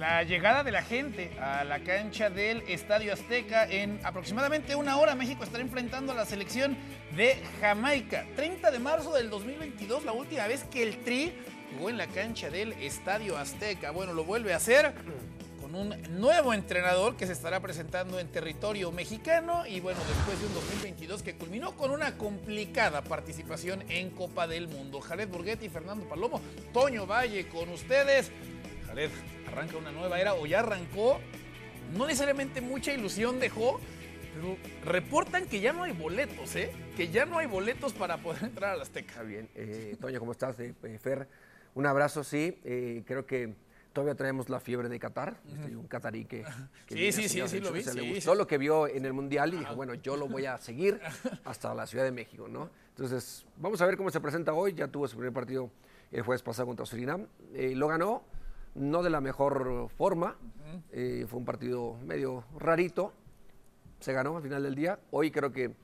la 0.00 0.22
llegada 0.22 0.64
de 0.64 0.72
la 0.72 0.82
gente 0.82 1.30
a 1.38 1.62
la 1.62 1.80
cancha 1.80 2.30
del 2.30 2.62
Estadio 2.66 3.12
Azteca. 3.12 3.66
En 3.66 4.00
aproximadamente 4.02 4.74
una 4.74 4.96
hora 4.96 5.14
México 5.14 5.44
estará 5.44 5.62
enfrentando 5.62 6.12
a 6.12 6.14
la 6.14 6.24
selección 6.24 6.74
de 7.14 7.36
Jamaica. 7.60 8.24
30 8.34 8.70
de 8.70 8.78
marzo 8.78 9.12
del 9.12 9.28
2022, 9.28 10.06
la 10.06 10.12
última 10.12 10.46
vez 10.46 10.64
que 10.64 10.82
el 10.82 11.02
Tri 11.04 11.34
jugó 11.74 11.90
en 11.90 11.98
la 11.98 12.06
cancha 12.06 12.48
del 12.48 12.72
Estadio 12.72 13.36
Azteca. 13.36 13.90
Bueno, 13.90 14.14
lo 14.14 14.24
vuelve 14.24 14.54
a 14.54 14.56
hacer 14.56 14.94
con 15.60 15.74
un 15.74 15.94
nuevo 16.18 16.54
entrenador 16.54 17.18
que 17.18 17.26
se 17.26 17.34
estará 17.34 17.60
presentando 17.60 18.18
en 18.18 18.28
territorio 18.28 18.90
mexicano 18.92 19.66
y 19.66 19.80
bueno, 19.80 20.00
después 20.08 20.40
de 20.40 20.46
un 20.46 20.54
2022 20.54 21.22
que 21.22 21.34
culminó 21.34 21.76
con 21.76 21.90
una 21.90 22.16
complicada 22.16 23.02
participación 23.02 23.84
en 23.90 24.08
Copa 24.08 24.46
del 24.46 24.66
Mundo. 24.66 25.02
Jared 25.02 25.28
Burguetti, 25.28 25.68
Fernando 25.68 26.08
Palomo, 26.08 26.40
Toño 26.72 27.06
Valle 27.06 27.48
con 27.48 27.68
ustedes. 27.68 28.32
Jared, 28.86 29.10
arranca 29.52 29.76
una 29.76 29.92
nueva 29.92 30.20
era 30.20 30.34
o 30.34 30.46
ya 30.46 30.60
arrancó. 30.60 31.20
No 31.96 32.06
necesariamente 32.06 32.60
mucha 32.60 32.92
ilusión 32.92 33.40
dejó, 33.40 33.80
pero 34.34 34.56
reportan 34.84 35.46
que 35.46 35.60
ya 35.60 35.72
no 35.72 35.82
hay 35.82 35.92
boletos, 35.92 36.54
¿eh? 36.56 36.70
Que 36.96 37.08
ya 37.08 37.26
no 37.26 37.38
hay 37.38 37.46
boletos 37.46 37.92
para 37.92 38.18
poder 38.18 38.44
entrar 38.44 38.74
a 38.74 38.76
la 38.76 38.82
Azteca. 38.82 39.22
Bien, 39.22 39.48
eh, 39.54 39.96
Toño, 40.00 40.20
¿cómo 40.20 40.32
estás? 40.32 40.58
Eh, 40.60 40.74
eh, 40.84 40.98
Fer, 40.98 41.26
un 41.74 41.86
abrazo, 41.86 42.22
sí. 42.22 42.58
Eh, 42.64 43.02
creo 43.06 43.26
que 43.26 43.54
todavía 43.92 44.14
traemos 44.14 44.48
la 44.48 44.60
fiebre 44.60 44.88
de 44.88 45.00
Qatar. 45.00 45.40
Este, 45.52 45.74
un 45.76 45.88
catarí 45.88 46.26
que, 46.26 46.44
que 46.86 47.12
Sí, 47.12 47.28
sí, 47.28 47.48
sí, 47.48 47.60
lo 47.60 47.72
vi, 47.72 47.82
se 47.82 47.90
sí, 47.92 48.00
le 48.00 48.14
gustó 48.14 48.32
sí. 48.32 48.38
lo 48.38 48.46
que 48.46 48.56
vio 48.56 48.86
en 48.86 49.04
el 49.04 49.12
Mundial 49.12 49.52
y 49.54 49.58
dijo, 49.58 49.74
bueno, 49.74 49.94
yo 49.94 50.16
lo 50.16 50.28
voy 50.28 50.46
a 50.46 50.58
seguir 50.58 51.00
hasta 51.44 51.74
la 51.74 51.86
Ciudad 51.86 52.04
de 52.04 52.12
México, 52.12 52.46
¿no? 52.48 52.70
Entonces, 52.90 53.44
vamos 53.56 53.80
a 53.80 53.86
ver 53.86 53.96
cómo 53.96 54.10
se 54.10 54.20
presenta 54.20 54.52
hoy. 54.52 54.74
Ya 54.74 54.86
tuvo 54.86 55.08
su 55.08 55.16
primer 55.16 55.32
partido 55.32 55.70
el 56.12 56.22
jueves 56.22 56.42
pasado 56.42 56.66
contra 56.66 56.86
Surinam. 56.86 57.26
Eh, 57.54 57.72
lo 57.74 57.88
ganó, 57.88 58.22
no 58.74 59.02
de 59.02 59.10
la 59.10 59.20
mejor 59.20 59.88
forma. 59.96 60.36
Eh, 60.92 61.26
fue 61.28 61.38
un 61.38 61.44
partido 61.44 61.96
medio 62.06 62.44
rarito. 62.58 63.12
Se 64.00 64.12
ganó 64.12 64.36
al 64.36 64.42
final 64.42 64.62
del 64.62 64.74
día. 64.74 64.98
Hoy 65.10 65.30
creo 65.30 65.52
que 65.52 65.74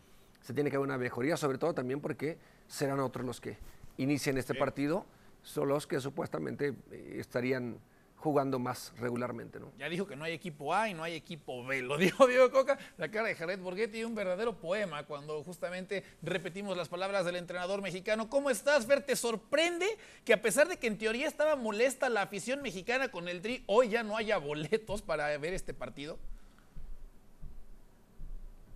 se 0.40 0.54
tiene 0.54 0.70
que 0.70 0.76
haber 0.76 0.86
una 0.86 0.98
mejoría, 0.98 1.36
sobre 1.36 1.58
todo 1.58 1.74
también 1.74 2.00
porque 2.00 2.38
serán 2.68 3.00
otros 3.00 3.26
los 3.26 3.40
que 3.40 3.58
inician 3.96 4.38
este 4.38 4.54
partido. 4.54 5.04
Son 5.42 5.68
los 5.68 5.86
que 5.86 6.00
supuestamente 6.00 6.74
eh, 6.90 7.16
estarían 7.18 7.78
jugando 8.16 8.58
más 8.58 8.92
regularmente, 8.98 9.60
¿no? 9.60 9.72
Ya 9.78 9.88
dijo 9.88 10.06
que 10.06 10.16
no 10.16 10.24
hay 10.24 10.32
equipo 10.32 10.74
A 10.74 10.88
y 10.88 10.94
no 10.94 11.04
hay 11.04 11.14
equipo 11.14 11.64
B. 11.64 11.82
Lo 11.82 11.96
dijo 11.98 12.26
Diego 12.26 12.50
Coca, 12.50 12.78
la 12.96 13.10
cara 13.10 13.28
de 13.28 13.34
Jared 13.34 13.60
Borghetti, 13.60 14.04
un 14.04 14.14
verdadero 14.14 14.58
poema 14.58 15.04
cuando 15.04 15.42
justamente 15.44 16.02
repetimos 16.22 16.76
las 16.76 16.88
palabras 16.88 17.24
del 17.24 17.36
entrenador 17.36 17.82
mexicano. 17.82 18.28
¿Cómo 18.28 18.50
estás, 18.50 18.86
Fer? 18.86 19.02
¿Te 19.02 19.16
sorprende 19.16 19.86
que 20.24 20.32
a 20.32 20.42
pesar 20.42 20.68
de 20.68 20.78
que 20.78 20.86
en 20.86 20.98
teoría 20.98 21.28
estaba 21.28 21.56
molesta 21.56 22.08
la 22.08 22.22
afición 22.22 22.62
mexicana 22.62 23.08
con 23.08 23.28
el 23.28 23.42
Tri, 23.42 23.62
hoy 23.66 23.90
ya 23.90 24.02
no 24.02 24.16
haya 24.16 24.38
boletos 24.38 25.02
para 25.02 25.36
ver 25.38 25.54
este 25.54 25.74
partido? 25.74 26.18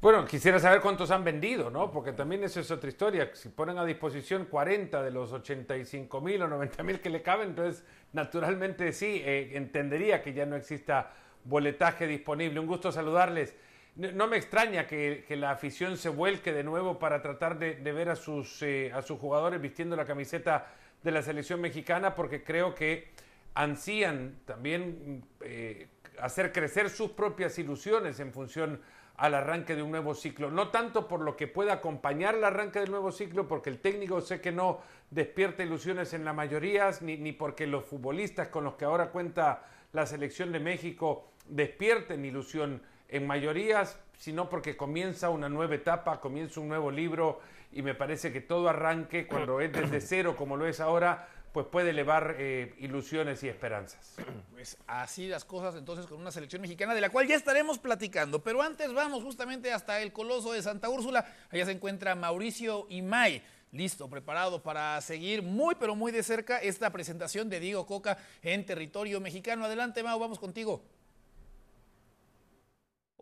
Bueno, 0.01 0.25
quisiera 0.25 0.59
saber 0.59 0.81
cuántos 0.81 1.11
han 1.11 1.25
vendido, 1.25 1.69
¿no? 1.69 1.91
Porque 1.91 2.13
también 2.13 2.43
eso 2.43 2.59
es 2.59 2.71
otra 2.71 2.89
historia. 2.89 3.31
Si 3.35 3.51
ponen 3.51 3.77
a 3.77 3.85
disposición 3.85 4.47
40 4.47 5.03
de 5.03 5.11
los 5.11 5.31
85 5.31 6.23
mil 6.23 6.41
o 6.41 6.49
90 6.49 6.83
mil 6.83 7.01
que 7.03 7.11
le 7.11 7.21
caben, 7.21 7.51
entonces 7.51 7.85
naturalmente 8.13 8.93
sí, 8.93 9.23
eh, 9.25 9.53
entendería 9.55 10.23
que 10.23 10.33
ya 10.33 10.47
no 10.47 10.57
exista 10.57 11.13
boletaje 11.45 12.07
disponible. 12.07 12.61
Un 12.61 12.67
gusto 12.67 12.93
saludarles. 12.93 13.55
No, 13.97 14.29
me 14.29 14.37
extraña 14.37 14.87
que, 14.87 15.25
la 15.31 15.51
afición 15.51 15.97
se 15.97 16.09
vuelque 16.09 16.53
de 16.53 16.63
nuevo 16.63 16.99
para 16.99 17.21
tratar 17.23 17.59
de, 17.59 17.75
de 17.75 17.93
ver 17.93 18.09
a 18.09 18.17
sus, 18.17 18.63
eh, 18.63 18.93
a 18.95 19.03
sus 19.03 19.19
jugadores 19.19 19.61
vistiendo 19.61 19.97
la 19.97 20.07
camiseta 20.07 20.69
de 21.03 21.11
la 21.11 21.23
selección 21.23 21.61
mexicana, 21.61 22.15
porque 22.15 22.43
creo 22.45 22.75
que 22.75 23.09
ansían 23.55 24.37
también 24.45 25.25
eh, 25.41 25.89
hacer 26.21 26.53
crecer 26.53 26.89
sus 26.89 27.11
propias 27.11 27.59
ilusiones 27.59 28.21
en 28.21 28.33
función 28.33 28.81
al 29.21 29.35
arranque 29.35 29.77
de 29.77 29.83
un 29.83 29.91
nuevo 29.91 30.15
ciclo. 30.15 30.51
No 30.51 30.69
tanto 30.69 31.07
por 31.07 31.21
lo 31.21 31.37
que 31.37 31.47
pueda 31.47 31.75
acompañar 31.75 32.37
el 32.37 32.43
arranque 32.43 32.81
del 32.81 32.91
nuevo 32.91 33.13
ciclo, 33.13 33.47
porque 33.47 33.69
el 33.69 33.79
técnico 33.79 34.23
sé 34.23 34.41
que 34.41 34.51
no 34.51 34.81
despierta 35.11 35.63
ilusiones 35.63 36.15
en 36.15 36.25
la 36.25 36.33
mayoría, 36.33 36.91
ni, 37.03 37.19
ni 37.19 37.33
porque 37.33 37.67
los 37.67 37.85
futbolistas 37.85 38.49
con 38.49 38.65
los 38.65 38.77
que 38.77 38.87
ahora 38.87 39.11
cuenta 39.11 39.63
la 39.93 40.07
selección 40.07 40.53
de 40.53 40.61
México 40.61 41.29
despierten 41.47 42.25
ilusión 42.25 42.81
en 43.09 43.27
mayorías, 43.27 44.01
sino 44.17 44.49
porque 44.49 44.79
comienza 44.79 45.29
una 45.29 45.51
nueva 45.51 45.75
etapa, 45.75 46.19
comienza 46.19 46.59
un 46.61 46.69
nuevo 46.69 46.91
libro 46.91 47.41
y 47.73 47.83
me 47.83 47.95
parece 47.95 48.33
que 48.33 48.41
todo 48.41 48.71
arranque 48.71 49.27
cuando 49.27 49.61
es 49.61 49.71
desde 49.71 50.01
cero 50.01 50.35
como 50.35 50.57
lo 50.57 50.67
es 50.67 50.81
ahora, 50.81 51.29
pues 51.53 51.67
puede 51.67 51.91
elevar 51.91 52.37
eh, 52.39 52.75
ilusiones 52.79 53.43
y 53.43 53.49
esperanzas. 53.49 54.17
Pues 54.51 54.77
así 54.87 55.27
las 55.27 55.47
cosas 55.47 55.75
entonces 55.77 56.07
con 56.07 56.21
una 56.21 56.31
selección 56.31 56.61
mexicana 56.61 56.95
de 56.95 57.01
la 57.01 57.09
cual 57.09 57.27
ya 57.27 57.35
estaremos 57.35 57.79
platicando. 57.79 58.43
Pero 58.43 58.61
antes 58.61 58.93
vamos 58.93 59.23
justamente 59.23 59.73
hasta 59.73 60.03
el 60.03 60.13
Coloso 60.13 60.53
de 60.53 60.63
Santa 60.63 60.91
Úrsula. 60.91 61.25
Allá 61.51 61.65
se 61.65 61.73
encuentra 61.73 62.15
Mauricio 62.15 62.87
Imay. 62.91 63.43
Listo, 63.73 64.11
preparado 64.11 64.63
para 64.63 65.01
seguir 65.01 65.43
muy 65.43 65.77
pero 65.77 65.95
muy 65.95 66.13
de 66.13 66.23
cerca 66.23 66.59
esta 66.59 66.91
presentación 66.91 67.49
de 67.49 67.61
Diego 67.61 67.87
Coca 67.87 68.19
en 68.43 68.67
territorio 68.67 69.21
mexicano. 69.21 69.65
Adelante, 69.65 70.03
Mau, 70.03 70.19
vamos 70.19 70.39
contigo. 70.39 70.83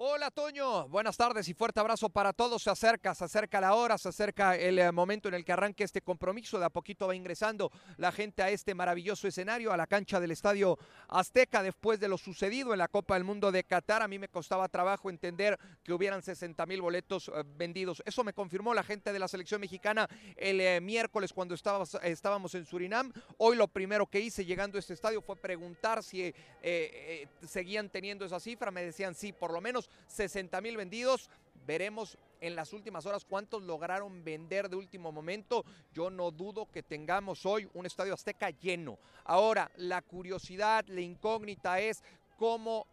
Hola 0.00 0.31
Toño, 0.31 0.86
buenas 0.86 1.16
tardes 1.16 1.48
y 1.48 1.54
fuerte 1.54 1.81
abrazo 1.81 2.09
para 2.09 2.32
todos. 2.32 2.62
Se 2.62 2.70
acerca, 2.70 3.16
se 3.16 3.25
acerca 3.25 3.60
la 3.60 3.75
hora, 3.75 3.98
se 3.98 4.10
acerca 4.10 4.54
el 4.54 4.78
eh, 4.78 4.92
momento 4.92 5.26
en 5.26 5.34
el 5.34 5.44
que 5.44 5.50
arranque 5.50 5.82
este 5.82 6.03
compromiso. 6.03 6.56
De 6.60 6.66
a 6.66 6.70
poquito 6.70 7.09
va 7.09 7.16
ingresando 7.16 7.72
la 7.97 8.12
gente 8.12 8.44
a 8.44 8.48
este 8.48 8.76
maravilloso 8.76 9.26
escenario, 9.26 9.72
a 9.72 9.76
la 9.76 9.88
cancha 9.88 10.20
del 10.20 10.31
Estadio 10.31 10.78
Azteca, 11.09 11.64
después 11.64 11.98
de 11.98 12.06
lo 12.06 12.16
sucedido 12.16 12.72
en 12.72 12.78
la 12.78 12.86
Copa 12.86 13.14
del 13.14 13.25
Mundo 13.25 13.50
de 13.50 13.64
Qatar. 13.64 14.00
A 14.03 14.06
mí 14.06 14.20
me 14.20 14.28
costaba 14.28 14.69
trabajo 14.69 15.10
entender 15.10 15.59
que 15.82 15.92
hubieran 15.92 16.22
60 16.22 16.65
mil 16.66 16.80
boletos 16.80 17.26
eh, 17.34 17.42
vendidos. 17.56 18.00
Eso 18.06 18.22
me 18.22 18.32
confirmó 18.32 18.75
la 18.75 18.84
gente 18.84 19.12
de 19.12 19.19
la 19.19 19.26
selección 19.26 19.60
mexicana 19.60 20.09
el 20.36 20.60
eh, 20.60 20.80
miércoles 20.80 21.32
cuando 21.32 21.56
estábamos, 21.56 22.54
en 22.54 22.66
Surinam. 22.66 23.12
Hoy 23.38 23.56
lo 23.56 23.66
primero 23.66 24.06
que 24.06 24.20
hice 24.20 24.44
llegando 24.44 24.76
a 24.76 24.78
este 24.78 24.94
estadio 24.94 25.20
fue 25.22 25.34
preguntar 25.34 26.04
si 26.04 26.32
eh, 26.62 27.26
seguían 27.44 27.91
teniendo 27.91 28.25
esa 28.25 28.38
cifra. 28.38 28.70
Me 28.70 28.84
decían 28.84 29.16
sí, 29.16 29.32
por 29.32 29.53
lo 29.53 29.60
menos 29.60 29.88
60 30.06 30.60
mil 30.60 30.76
vendidos. 30.76 31.31
Veremos 31.66 32.16
en 32.41 32.56
las 32.56 32.72
últimas 32.72 33.06
horas 33.06 33.25
cuántos 33.25 33.62
lograron 33.62 34.25
vender 34.25 34.69
de 34.69 34.76
último 34.76 35.12
momento. 35.12 35.65
Yo 35.93 36.10
no 36.10 36.31
dudo 36.31 36.71
que 36.71 36.82
tengamos 36.82 37.44
hoy 37.47 37.69
un 37.75 37.87
estadio 37.87 38.15
azteca 38.15 38.50
lleno. 38.50 38.98
Ahora, 39.25 39.71
la 39.77 40.03
curiosidad, 40.03 40.84
la 40.88 41.00
incógnita 41.00 41.81
es 41.81 42.03
cómo 42.37 42.87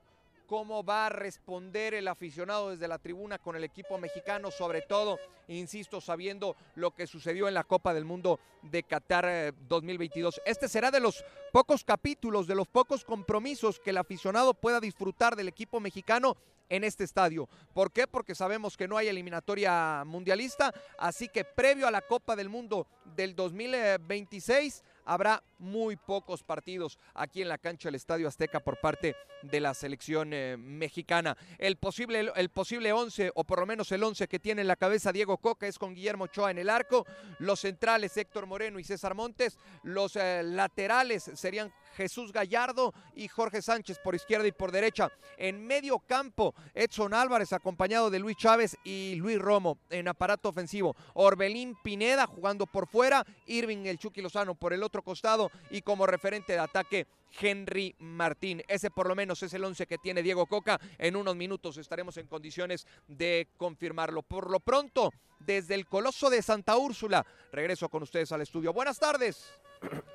cómo 0.46 0.84
va 0.84 1.08
a 1.08 1.10
responder 1.10 1.94
el 1.94 2.08
aficionado 2.08 2.72
desde 2.72 2.88
la 2.88 3.00
tribuna 3.00 3.38
con 3.38 3.56
el 3.56 3.64
equipo 3.64 3.98
mexicano, 3.98 4.52
sobre 4.52 4.82
todo, 4.82 5.20
insisto, 5.48 6.02
sabiendo 6.02 6.56
lo 6.76 6.92
que 6.92 7.08
sucedió 7.08 7.48
en 7.48 7.54
la 7.54 7.64
Copa 7.64 7.94
del 7.94 8.06
Mundo 8.06 8.40
de 8.62 8.84
Qatar 8.84 9.26
eh, 9.28 9.54
2022. 9.68 10.42
Este 10.46 10.68
será 10.68 10.92
de 10.92 11.00
los 11.00 11.24
pocos 11.52 11.84
capítulos, 11.84 12.48
de 12.48 12.56
los 12.56 12.68
pocos 12.68 13.04
compromisos 13.04 13.80
que 13.80 13.92
el 13.92 13.98
aficionado 13.98 14.54
pueda 14.54 14.80
disfrutar 14.80 15.36
del 15.36 15.48
equipo 15.48 15.80
mexicano 15.80 16.36
en 16.70 16.84
este 16.84 17.04
estadio. 17.04 17.48
¿Por 17.74 17.92
qué? 17.92 18.08
Porque 18.08 18.36
sabemos 18.36 18.78
que 18.78 18.88
no 18.88 18.98
hay 18.98 19.08
eliminatoria 19.08 20.04
mundialista, 20.06 20.74
así 20.98 21.28
que 21.28 21.46
previo 21.46 21.88
a 21.88 21.92
la 21.92 22.02
Copa 22.02 22.36
del 22.36 22.50
Mundo 22.50 22.88
del 23.16 23.36
2026 23.36 24.84
habrá 25.06 25.44
muy 25.60 25.96
pocos 25.96 26.44
partidos 26.44 27.00
aquí 27.14 27.42
en 27.42 27.50
la 27.50 27.58
cancha 27.58 27.88
del 27.88 27.96
Estadio 27.96 28.28
Azteca 28.28 28.60
por 28.60 28.80
parte 28.80 29.16
de 29.42 29.60
la 29.60 29.74
selección 29.74 30.34
eh, 30.34 30.58
mexicana. 30.58 31.38
El 31.58 31.78
posible, 31.78 32.32
el 32.36 32.50
posible 32.50 32.92
11, 32.92 33.32
o 33.36 33.44
por 33.44 33.60
lo 33.60 33.66
menos 33.66 33.92
el 33.92 34.04
11 34.04 34.28
que 34.28 34.40
tiene 34.40 34.62
en 34.62 34.68
la 34.68 34.76
cabeza 34.76 35.12
Diego 35.12 35.38
Coca 35.38 35.68
es 35.68 35.80
con 35.80 35.96
Guillermo 35.96 36.26
Ochoa 36.26 36.52
en 36.52 36.58
el 36.58 36.70
arco, 36.70 37.06
los 37.40 37.62
centrales 37.62 38.18
Héctor 38.18 38.48
Moreno 38.48 38.80
y 38.80 38.84
César 38.84 39.16
Montes, 39.16 39.58
los 39.84 40.16
eh, 40.16 40.42
laterales 40.44 41.32
serían 41.36 41.72
Jesús 41.96 42.32
Gallardo 42.32 42.94
y 43.16 43.28
Jorge 43.28 43.62
Sánchez 43.62 44.00
por 44.00 44.16
izquierda 44.16 44.48
y 44.48 44.52
por 44.52 44.72
derecha. 44.72 45.12
En 45.38 45.66
medio 45.66 46.00
campo, 46.00 46.54
Edson 46.74 47.14
Álvarez 47.14 47.54
acompañado 47.54 48.10
de 48.10 48.20
Luis 48.20 48.38
Chávez 48.38 48.78
y 48.84 49.16
Luis 49.16 49.40
Romo 49.40 49.80
en 49.90 50.08
aparato 50.08 50.50
ofensivo. 50.50 50.96
Orbelín 51.14 51.76
Pineda 51.84 52.28
jugando 52.28 52.66
por 52.68 52.88
fuera, 52.88 53.26
Irving 53.48 53.86
el 53.86 53.98
Chucky 53.98 54.22
Lozano 54.22 54.56
por 54.56 54.74
el 54.74 54.84
otro 54.84 55.02
costado 55.02 55.52
y 55.70 55.82
como 55.82 56.06
referente 56.06 56.54
de 56.54 56.60
ataque 56.60 57.08
Henry 57.40 57.96
Martín. 58.00 58.64
Ese 58.68 58.90
por 58.90 59.08
lo 59.08 59.16
menos 59.16 59.42
es 59.44 59.54
el 59.54 59.64
11 59.64 59.88
que 59.88 59.98
tiene 59.98 60.24
Diego 60.24 60.46
Coca. 60.46 60.80
En 60.98 61.16
unos 61.16 61.36
minutos 61.36 61.78
estaremos 61.78 62.18
en 62.18 62.28
condiciones 62.28 62.88
de 63.08 63.48
confirmarlo. 63.58 64.22
Por 64.24 64.50
lo 64.50 64.60
pronto, 64.60 65.12
desde 65.40 65.76
el 65.76 65.86
Coloso 65.86 66.30
de 66.30 66.42
Santa 66.42 66.78
Úrsula, 66.78 67.26
regreso 67.52 67.90
con 67.90 68.04
ustedes 68.04 68.32
al 68.32 68.42
estudio. 68.42 68.74
Buenas 68.74 69.00
tardes 69.00 69.54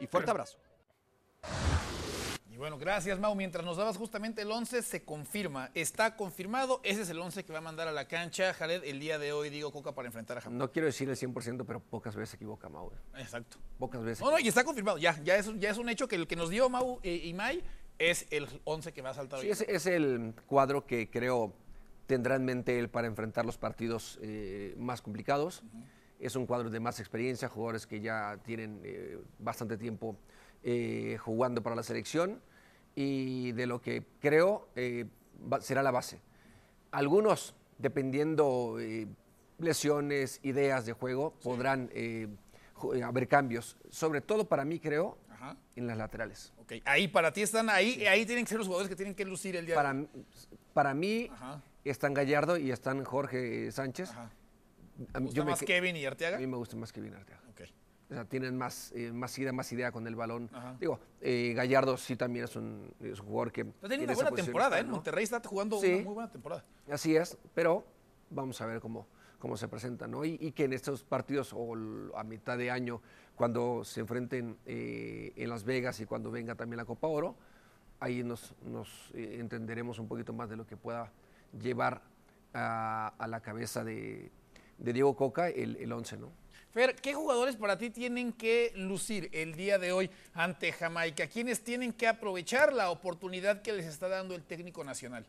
y 0.01 0.07
fuerte 0.07 0.31
abrazo. 0.31 0.59
Bueno, 2.61 2.77
gracias 2.77 3.19
Mau. 3.19 3.35
Mientras 3.35 3.65
nos 3.65 3.79
dabas 3.79 3.97
justamente 3.97 4.43
el 4.43 4.51
11, 4.51 4.83
se 4.83 5.03
confirma. 5.03 5.71
Está 5.73 6.15
confirmado. 6.15 6.83
Ese 6.85 7.01
es 7.01 7.09
el 7.09 7.19
11 7.19 7.43
que 7.43 7.55
va 7.55 7.61
a 7.61 7.63
mandar 7.63 7.89
a 7.89 7.93
la 7.93 8.07
cancha 8.07 8.53
Jared 8.53 8.85
el 8.85 9.01
día 9.01 9.19
de 9.19 9.33
hoy, 9.33 9.49
Diego 9.49 9.73
Coca, 9.73 9.95
para 9.95 10.09
enfrentar 10.09 10.37
a 10.37 10.43
Japón. 10.43 10.59
No 10.59 10.71
quiero 10.71 10.85
decir 10.85 11.09
el 11.09 11.17
100%, 11.17 11.65
pero 11.67 11.81
pocas 11.81 12.15
veces 12.15 12.29
se 12.29 12.37
equivoca 12.37 12.69
Mau. 12.69 12.93
Exacto. 13.17 13.57
Pocas 13.79 14.05
veces. 14.05 14.23
No, 14.23 14.31
no, 14.31 14.39
y 14.39 14.47
está 14.47 14.63
confirmado. 14.63 14.99
Ya, 14.99 15.19
ya 15.23 15.37
es, 15.37 15.51
ya 15.59 15.71
es 15.71 15.79
un 15.79 15.89
hecho 15.89 16.07
que 16.07 16.17
el 16.17 16.27
que 16.27 16.37
nos 16.37 16.51
dio 16.51 16.69
Mau 16.69 17.01
eh, 17.03 17.23
y 17.25 17.33
Mai 17.33 17.65
es 17.99 18.27
el 18.29 18.47
11 18.65 18.93
que 18.93 19.01
va 19.01 19.09
a 19.09 19.15
saltar 19.15 19.41
Sí, 19.41 19.47
hoy. 19.47 19.53
ese 19.53 19.75
es 19.75 19.87
el 19.87 20.35
cuadro 20.45 20.85
que 20.85 21.09
creo 21.09 21.55
tendrá 22.07 22.35
en 22.35 22.45
mente 22.45 22.79
él 22.79 22.91
para 22.91 23.07
enfrentar 23.07 23.47
los 23.47 23.57
partidos 23.57 24.19
eh, 24.21 24.75
más 24.77 25.01
complicados. 25.01 25.63
Es 26.19 26.37
un 26.37 26.45
cuadro 26.45 26.69
de 26.69 26.79
más 26.79 27.01
experiencia, 27.01 27.49
jugadores 27.49 27.87
que 27.87 28.03
ya 28.03 28.39
tienen 28.45 28.83
eh, 28.85 29.19
bastante 29.39 29.79
tiempo 29.79 30.15
eh, 30.63 31.17
jugando 31.19 31.63
para 31.63 31.75
la 31.75 31.83
selección 31.83 32.43
y 32.95 33.53
de 33.53 33.67
lo 33.67 33.81
que 33.81 34.05
creo 34.21 34.69
eh, 34.77 35.07
va- 35.53 35.61
será 35.61 35.83
la 35.83 35.91
base. 35.91 36.21
Algunos, 36.91 37.55
dependiendo 37.79 38.79
eh, 38.81 39.07
lesiones, 39.59 40.41
ideas 40.43 40.87
de 40.87 40.93
juego, 40.93 41.33
podrán 41.43 41.91
eh, 41.93 42.29
eh, 42.95 43.03
haber 43.03 43.29
cambios. 43.29 43.77
Sobre 43.91 44.21
todo 44.21 44.45
para 44.47 44.65
mí, 44.65 44.81
creo, 44.81 45.19
Ajá. 45.31 45.57
en 45.77 45.87
las 45.87 45.97
laterales. 45.97 46.53
Ok, 46.59 46.73
ahí 46.85 47.09
para 47.09 47.33
ti 47.33 47.43
están 47.43 47.69
ahí, 47.71 48.05
ahí 48.07 48.27
tienen 48.27 48.45
que 48.45 48.49
ser 48.51 48.59
los 48.59 48.67
jugadores 48.67 48.89
que 48.89 48.97
tienen 48.97 49.15
que 49.15 49.25
lucir 49.25 49.57
el 49.57 49.67
día 49.67 49.75
Para, 49.75 49.93
de 49.95 50.01
hoy. 50.01 50.09
para 50.73 50.95
mí 50.95 51.29
Ajá. 51.33 51.63
están 51.85 52.15
Gallardo 52.15 52.57
y 52.57 52.71
están 52.71 53.05
Jorge 53.05 53.71
Sánchez. 53.73 54.11
Ajá. 54.11 54.31
A 55.15 55.21
mí- 55.21 55.27
¿Gusta 55.27 55.45
más 55.45 55.61
Kevin 55.63 55.97
y 55.97 56.05
A 56.05 56.09
Arteaga? 56.09 56.39
mí 56.39 56.47
me 56.47 56.57
gusta 56.57 56.77
más 56.77 56.93
Kevin 56.93 57.15
Arteaga. 57.15 57.43
Ok. 57.51 57.63
O 58.11 58.15
sea, 58.15 58.25
tienen 58.25 58.57
más, 58.59 58.91
eh, 58.97 59.13
más 59.13 59.39
idea, 59.39 59.53
más 59.53 59.71
idea 59.73 59.93
con 59.93 60.05
el 60.09 60.17
balón. 60.17 60.51
Ajá. 60.53 60.77
Digo, 60.81 60.99
eh, 61.21 61.53
Gallardo 61.55 61.97
sí 61.97 62.17
también 62.17 62.47
es 62.47 62.57
un, 62.57 62.93
es 63.01 63.21
un 63.21 63.27
jugador 63.27 63.53
que... 63.53 63.65
Teniendo 63.65 63.95
en 64.13 64.19
una 64.19 64.31
buena 64.31 64.31
temporada, 64.45 64.71
está, 64.71 64.81
¿eh? 64.81 64.85
¿no? 64.85 64.93
Monterrey 64.95 65.23
está 65.25 65.41
jugando 65.49 65.81
Sí. 65.81 65.93
una 65.95 66.05
muy 66.05 66.15
buena 66.15 66.31
temporada. 66.33 66.65
Así 66.91 67.15
es, 67.15 67.39
pero 67.55 67.85
vamos 68.31 68.61
a 68.61 68.67
ver 68.67 68.81
cómo, 68.81 69.07
cómo 69.39 69.57
se 69.57 69.69
presenta, 69.69 70.09
¿no? 70.09 70.25
Y, 70.25 70.39
y 70.41 70.51
que 70.51 70.65
en 70.65 70.73
estos 70.73 71.05
partidos 71.05 71.53
o 71.55 71.77
a 72.17 72.25
mitad 72.25 72.59
de 72.59 72.73
año, 72.73 73.01
cuando 73.37 73.85
se 73.85 74.01
enfrenten 74.01 74.57
eh, 74.67 75.33
en 75.37 75.49
Las 75.49 75.63
Vegas 75.63 76.01
y 76.01 76.05
cuando 76.07 76.33
venga 76.33 76.57
también 76.57 76.79
la 76.79 76.85
Copa 76.85 77.07
Oro, 77.07 77.37
ahí 78.01 78.25
nos, 78.25 78.57
nos, 78.65 79.13
eh, 79.15 79.37
entenderemos 79.39 80.01
un 80.01 80.09
poquito 80.09 80.33
más 80.33 80.49
de 80.51 80.57
lo 80.57 80.67
que 80.67 80.77
pueda 80.77 81.13
llevar 81.63 82.03
a, 82.55 83.15
a 83.19 83.27
la 83.29 83.41
cabeza 83.41 83.85
de, 83.85 84.33
de 84.79 84.93
Diego 84.93 85.15
Coca 85.15 85.49
el, 85.49 85.77
el 85.77 85.93
11, 85.93 86.17
¿no? 86.17 86.33
Fer, 86.73 86.95
¿qué 86.95 87.15
jugadores 87.15 87.57
para 87.57 87.77
ti 87.77 87.91
tienen 87.91 88.33
que 88.33 88.73
lucir 88.77 89.29
el 89.33 89.57
día 89.57 89.79
de 89.79 89.91
hoy 89.91 90.09
ante 90.35 90.71
Jamaica? 90.71 91.27
¿Quiénes 91.27 91.65
tienen 91.65 91.93
que 91.93 92.07
aprovechar 92.07 92.73
la 92.73 92.91
oportunidad 92.91 93.61
que 93.63 93.73
les 93.73 93.87
está 93.87 94.09
dando 94.09 94.37
el 94.37 94.45
técnico 94.45 94.85
nacional? 94.85 95.27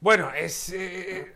Bueno, 0.00 0.32
es. 0.32 0.72
eh, 0.72 1.32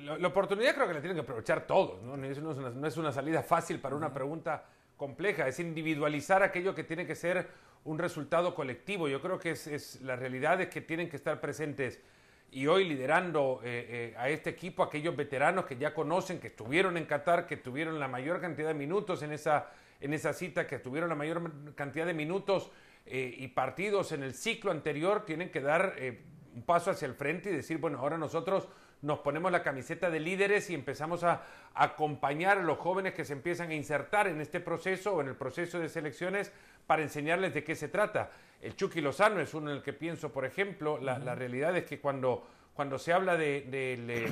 la, 0.00 0.18
la 0.18 0.28
oportunidad 0.28 0.74
creo 0.74 0.88
que 0.88 0.94
la 0.94 1.00
tienen 1.00 1.16
que 1.16 1.22
aprovechar 1.22 1.66
todos, 1.66 2.02
¿no? 2.02 2.16
No 2.16 2.26
es, 2.26 2.38
no 2.38 2.52
es 2.52 2.58
una, 2.58 2.70
no 2.70 2.86
es 2.86 2.96
una 2.98 3.12
salida 3.12 3.42
fácil 3.42 3.80
para 3.80 3.96
una 3.96 4.12
pregunta 4.12 4.64
compleja, 4.96 5.48
es 5.48 5.58
individualizar 5.58 6.42
aquello 6.42 6.74
que 6.74 6.84
tiene 6.84 7.06
que 7.06 7.14
ser 7.14 7.48
un 7.84 7.98
resultado 7.98 8.54
colectivo. 8.54 9.08
Yo 9.08 9.22
creo 9.22 9.38
que 9.38 9.52
es, 9.52 9.66
es 9.66 10.00
la 10.02 10.16
realidad 10.16 10.60
es 10.60 10.68
que 10.68 10.82
tienen 10.82 11.08
que 11.08 11.16
estar 11.16 11.40
presentes 11.40 11.98
y 12.52 12.66
hoy 12.66 12.84
liderando 12.84 13.60
eh, 13.62 14.12
eh, 14.12 14.14
a 14.18 14.28
este 14.28 14.50
equipo, 14.50 14.82
aquellos 14.82 15.14
veteranos 15.14 15.66
que 15.66 15.76
ya 15.76 15.94
conocen, 15.94 16.40
que 16.40 16.48
estuvieron 16.48 16.96
en 16.96 17.04
Qatar, 17.04 17.46
que 17.46 17.56
tuvieron 17.56 18.00
la 18.00 18.08
mayor 18.08 18.40
cantidad 18.40 18.68
de 18.68 18.74
minutos 18.74 19.22
en 19.22 19.32
esa, 19.32 19.70
en 20.00 20.12
esa 20.14 20.32
cita, 20.32 20.66
que 20.66 20.78
tuvieron 20.78 21.08
la 21.08 21.14
mayor 21.14 21.74
cantidad 21.74 22.06
de 22.06 22.14
minutos 22.14 22.72
eh, 23.06 23.34
y 23.38 23.48
partidos 23.48 24.12
en 24.12 24.24
el 24.24 24.34
ciclo 24.34 24.72
anterior, 24.72 25.24
tienen 25.24 25.50
que 25.50 25.60
dar 25.60 25.94
un 26.54 26.62
paso 26.62 26.90
hacia 26.90 27.06
el 27.06 27.14
frente 27.14 27.50
y 27.50 27.54
decir, 27.54 27.78
bueno, 27.78 27.98
ahora 27.98 28.18
nosotros 28.18 28.68
nos 29.02 29.20
ponemos 29.20 29.52
la 29.52 29.62
camiseta 29.62 30.10
de 30.10 30.20
líderes 30.20 30.68
y 30.70 30.74
empezamos 30.74 31.22
a, 31.22 31.42
a 31.74 31.84
acompañar 31.84 32.58
a 32.58 32.62
los 32.62 32.78
jóvenes 32.78 33.14
que 33.14 33.24
se 33.24 33.32
empiezan 33.32 33.70
a 33.70 33.74
insertar 33.74 34.26
en 34.26 34.40
este 34.40 34.60
proceso 34.60 35.14
o 35.14 35.20
en 35.20 35.28
el 35.28 35.36
proceso 35.36 35.78
de 35.78 35.88
selecciones 35.88 36.52
para 36.86 37.02
enseñarles 37.02 37.54
de 37.54 37.62
qué 37.62 37.76
se 37.76 37.88
trata. 37.88 38.30
El 38.60 38.76
Chucky 38.76 39.00
Lozano 39.00 39.40
es 39.40 39.54
uno 39.54 39.70
en 39.70 39.78
el 39.78 39.82
que 39.82 39.92
pienso, 39.92 40.32
por 40.32 40.44
ejemplo, 40.44 40.98
la, 40.98 41.18
la 41.18 41.34
realidad 41.34 41.74
es 41.76 41.84
que 41.84 41.98
cuando, 41.98 42.46
cuando 42.74 42.98
se 42.98 43.12
habla 43.12 43.36
de, 43.36 43.62
del 43.62 44.10
eh, 44.10 44.26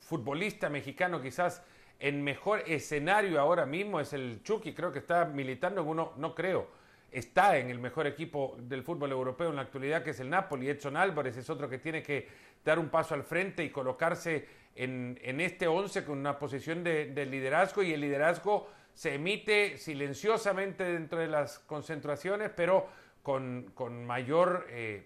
futbolista 0.00 0.68
mexicano 0.68 1.22
quizás 1.22 1.62
en 1.98 2.22
mejor 2.22 2.62
escenario 2.66 3.40
ahora 3.40 3.64
mismo 3.64 4.00
es 4.00 4.12
el 4.12 4.42
Chucky, 4.42 4.74
creo 4.74 4.92
que 4.92 4.98
está 4.98 5.24
militando 5.24 5.80
en 5.80 5.88
uno, 5.88 6.12
no 6.18 6.34
creo, 6.34 6.68
está 7.10 7.56
en 7.56 7.70
el 7.70 7.78
mejor 7.78 8.06
equipo 8.06 8.56
del 8.58 8.82
fútbol 8.82 9.12
europeo 9.12 9.48
en 9.48 9.56
la 9.56 9.62
actualidad, 9.62 10.02
que 10.02 10.10
es 10.10 10.20
el 10.20 10.28
Napoli. 10.28 10.68
Edson 10.68 10.98
Álvarez 10.98 11.38
es 11.38 11.48
otro 11.48 11.70
que 11.70 11.78
tiene 11.78 12.02
que 12.02 12.28
dar 12.62 12.78
un 12.78 12.90
paso 12.90 13.14
al 13.14 13.22
frente 13.22 13.64
y 13.64 13.70
colocarse 13.70 14.46
en, 14.74 15.18
en 15.22 15.40
este 15.40 15.66
11 15.66 16.04
con 16.04 16.18
una 16.18 16.38
posición 16.38 16.84
de, 16.84 17.06
de 17.06 17.24
liderazgo 17.24 17.82
y 17.82 17.94
el 17.94 18.00
liderazgo 18.02 18.68
se 18.92 19.14
emite 19.14 19.78
silenciosamente 19.78 20.84
dentro 20.84 21.18
de 21.18 21.28
las 21.28 21.58
concentraciones, 21.60 22.50
pero 22.54 22.88
con, 23.26 24.06
mayor 24.06 24.68
eh, 24.70 25.04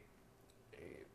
eh, 0.73 1.07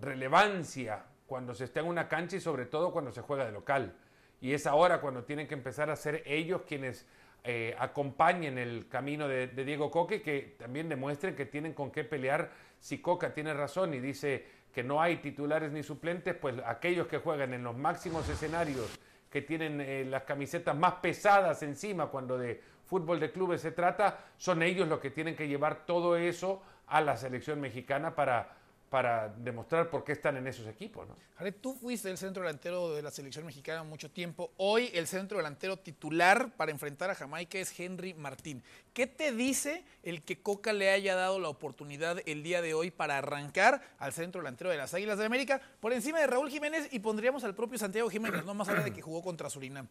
relevancia 0.00 1.04
cuando 1.28 1.54
se 1.54 1.62
está 1.62 1.78
en 1.78 1.86
una 1.86 2.08
cancha 2.08 2.34
y 2.34 2.40
sobre 2.40 2.66
todo 2.66 2.90
cuando 2.90 3.12
se 3.12 3.20
juega 3.20 3.44
de 3.44 3.52
local. 3.52 3.94
Y 4.40 4.52
es 4.52 4.66
ahora 4.66 5.00
cuando 5.00 5.22
tienen 5.22 5.46
que 5.46 5.54
empezar 5.54 5.88
a 5.88 5.94
ser 5.94 6.24
ellos 6.26 6.62
quienes 6.66 7.06
eh, 7.44 7.76
acompañen 7.78 8.58
el 8.58 8.88
camino 8.88 9.28
de, 9.28 9.46
Diego 9.46 9.92
y 10.10 10.18
que 10.18 10.56
también 10.58 10.88
demuestren 10.88 11.36
que 11.36 11.46
tienen 11.46 11.72
con 11.72 11.92
qué 11.92 12.02
pelear. 12.02 12.50
Si 12.80 13.00
Coca 13.00 13.32
tiene 13.32 13.54
razón 13.54 13.94
y 13.94 14.00
dice 14.00 14.44
que 14.74 14.82
no 14.82 15.00
hay 15.00 15.18
titulares 15.18 15.70
ni 15.70 15.84
suplentes, 15.84 16.34
pues 16.34 16.56
aquellos 16.66 17.06
que 17.06 17.18
juegan 17.18 17.54
en 17.54 17.62
los 17.62 17.76
máximos 17.76 18.28
escenarios, 18.28 18.98
que 19.30 19.40
tienen 19.40 20.10
las 20.10 20.24
camisetas 20.24 20.76
más 20.76 20.94
pesadas 20.94 21.62
encima 21.62 22.08
cuando 22.08 22.36
de 22.36 22.60
fútbol 22.90 23.20
de 23.20 23.30
clubes 23.30 23.60
se 23.60 23.70
trata, 23.70 24.18
son 24.36 24.64
ellos 24.64 24.88
los 24.88 24.98
que 24.98 25.10
tienen 25.10 25.36
que 25.36 25.46
llevar 25.46 25.86
todo 25.86 26.16
eso 26.16 26.60
a 26.88 27.00
la 27.00 27.16
selección 27.16 27.60
mexicana 27.60 28.16
para, 28.16 28.52
para 28.90 29.28
demostrar 29.28 29.88
por 29.90 30.02
qué 30.02 30.10
están 30.10 30.36
en 30.36 30.48
esos 30.48 30.66
equipos. 30.66 31.06
¿no? 31.06 31.14
Jared, 31.38 31.54
tú 31.60 31.72
fuiste 31.76 32.10
el 32.10 32.18
centro 32.18 32.42
delantero 32.42 32.92
de 32.92 33.00
la 33.00 33.12
selección 33.12 33.46
mexicana 33.46 33.84
mucho 33.84 34.10
tiempo. 34.10 34.50
Hoy 34.56 34.90
el 34.92 35.06
centro 35.06 35.38
delantero 35.38 35.76
titular 35.76 36.50
para 36.56 36.72
enfrentar 36.72 37.10
a 37.10 37.14
Jamaica 37.14 37.60
es 37.60 37.78
Henry 37.78 38.12
Martín. 38.12 38.60
¿Qué 38.92 39.06
te 39.06 39.30
dice 39.30 39.84
el 40.02 40.22
que 40.22 40.42
Coca 40.42 40.72
le 40.72 40.90
haya 40.90 41.14
dado 41.14 41.38
la 41.38 41.48
oportunidad 41.48 42.18
el 42.26 42.42
día 42.42 42.60
de 42.60 42.74
hoy 42.74 42.90
para 42.90 43.18
arrancar 43.18 43.82
al 44.00 44.12
centro 44.12 44.40
delantero 44.40 44.70
de 44.70 44.78
las 44.78 44.94
Águilas 44.94 45.16
de 45.16 45.26
América 45.26 45.60
por 45.78 45.92
encima 45.92 46.18
de 46.18 46.26
Raúl 46.26 46.50
Jiménez 46.50 46.88
y 46.90 46.98
pondríamos 46.98 47.44
al 47.44 47.54
propio 47.54 47.78
Santiago 47.78 48.10
Jiménez, 48.10 48.44
no 48.44 48.54
más 48.54 48.68
allá 48.68 48.82
de 48.82 48.92
que 48.92 49.00
jugó 49.00 49.22
contra 49.22 49.48
Surinam? 49.48 49.86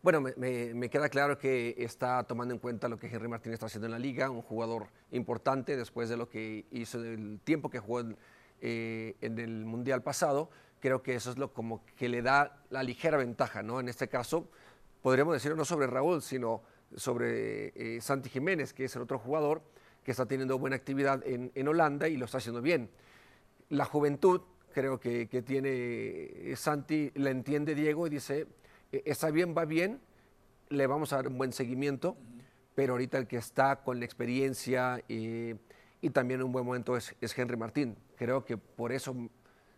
Bueno, 0.00 0.20
me, 0.20 0.90
queda 0.90 1.08
claro 1.08 1.38
que 1.38 1.74
está 1.76 2.22
tomando 2.22 2.54
en 2.54 2.60
cuenta 2.60 2.88
lo 2.88 3.00
que 3.00 3.08
Henry 3.08 3.26
Martín 3.26 3.52
está 3.52 3.66
haciendo 3.66 3.86
en 3.86 3.92
la 3.92 3.98
liga, 3.98 4.30
un 4.30 4.42
jugador 4.42 4.86
importante 5.10 5.76
después 5.76 6.08
de 6.08 6.16
lo 6.16 6.28
que 6.28 6.66
hizo 6.70 7.00
del 7.00 7.40
tiempo 7.42 7.68
que 7.68 7.80
jugó 7.80 8.00
en, 8.00 8.16
eh, 8.60 9.16
en 9.20 9.40
el 9.40 9.64
Mundial 9.64 10.04
pasado. 10.04 10.50
Creo 10.78 11.02
que 11.02 11.16
eso 11.16 11.32
es 11.32 11.38
lo 11.38 11.52
como 11.52 11.84
que 11.96 12.08
le 12.08 12.22
da 12.22 12.62
la 12.70 12.84
ligera 12.84 13.16
ventaja, 13.16 13.64
¿no? 13.64 13.80
En 13.80 13.88
este 13.88 14.06
caso, 14.06 14.48
podríamos 15.02 15.34
decirlo 15.34 15.56
no 15.56 15.64
sobre 15.64 15.88
Raúl, 15.88 16.22
sino 16.22 16.62
sobre 16.94 17.72
eh, 17.74 18.00
Santi 18.00 18.30
Jiménez, 18.30 18.72
que 18.72 18.84
es 18.84 18.94
el 18.94 19.02
otro 19.02 19.18
jugador 19.18 19.62
que 20.04 20.12
está 20.12 20.26
teniendo 20.26 20.60
buena 20.60 20.76
actividad 20.76 21.26
en, 21.26 21.50
en 21.56 21.66
Holanda 21.66 22.06
y 22.06 22.16
lo 22.16 22.26
está 22.26 22.38
haciendo 22.38 22.62
bien. 22.62 22.88
La 23.68 23.84
juventud, 23.84 24.42
creo 24.72 25.00
que, 25.00 25.28
que 25.28 25.42
tiene 25.42 25.70
eh, 25.72 26.54
Santi, 26.56 27.10
la 27.16 27.30
entiende 27.30 27.74
Diego 27.74 28.06
y 28.06 28.10
dice, 28.10 28.46
"Eh, 28.92 29.02
está 29.06 29.30
bien, 29.30 29.54
va 29.56 29.64
bien, 29.64 30.00
le 30.70 30.86
vamos 30.86 31.12
a 31.12 31.16
dar 31.16 31.28
un 31.28 31.38
buen 31.38 31.52
seguimiento, 31.52 32.16
pero 32.74 32.92
ahorita 32.94 33.18
el 33.18 33.26
que 33.26 33.36
está 33.36 33.76
con 33.82 33.98
la 33.98 34.04
experiencia 34.04 35.02
eh, 35.08 35.56
y 36.00 36.10
también 36.10 36.40
en 36.40 36.46
un 36.46 36.52
buen 36.52 36.64
momento 36.64 36.96
es, 36.96 37.14
es 37.20 37.36
Henry 37.36 37.56
Martín. 37.56 37.96
Creo 38.16 38.44
que 38.44 38.56
por 38.56 38.92
eso 38.92 39.14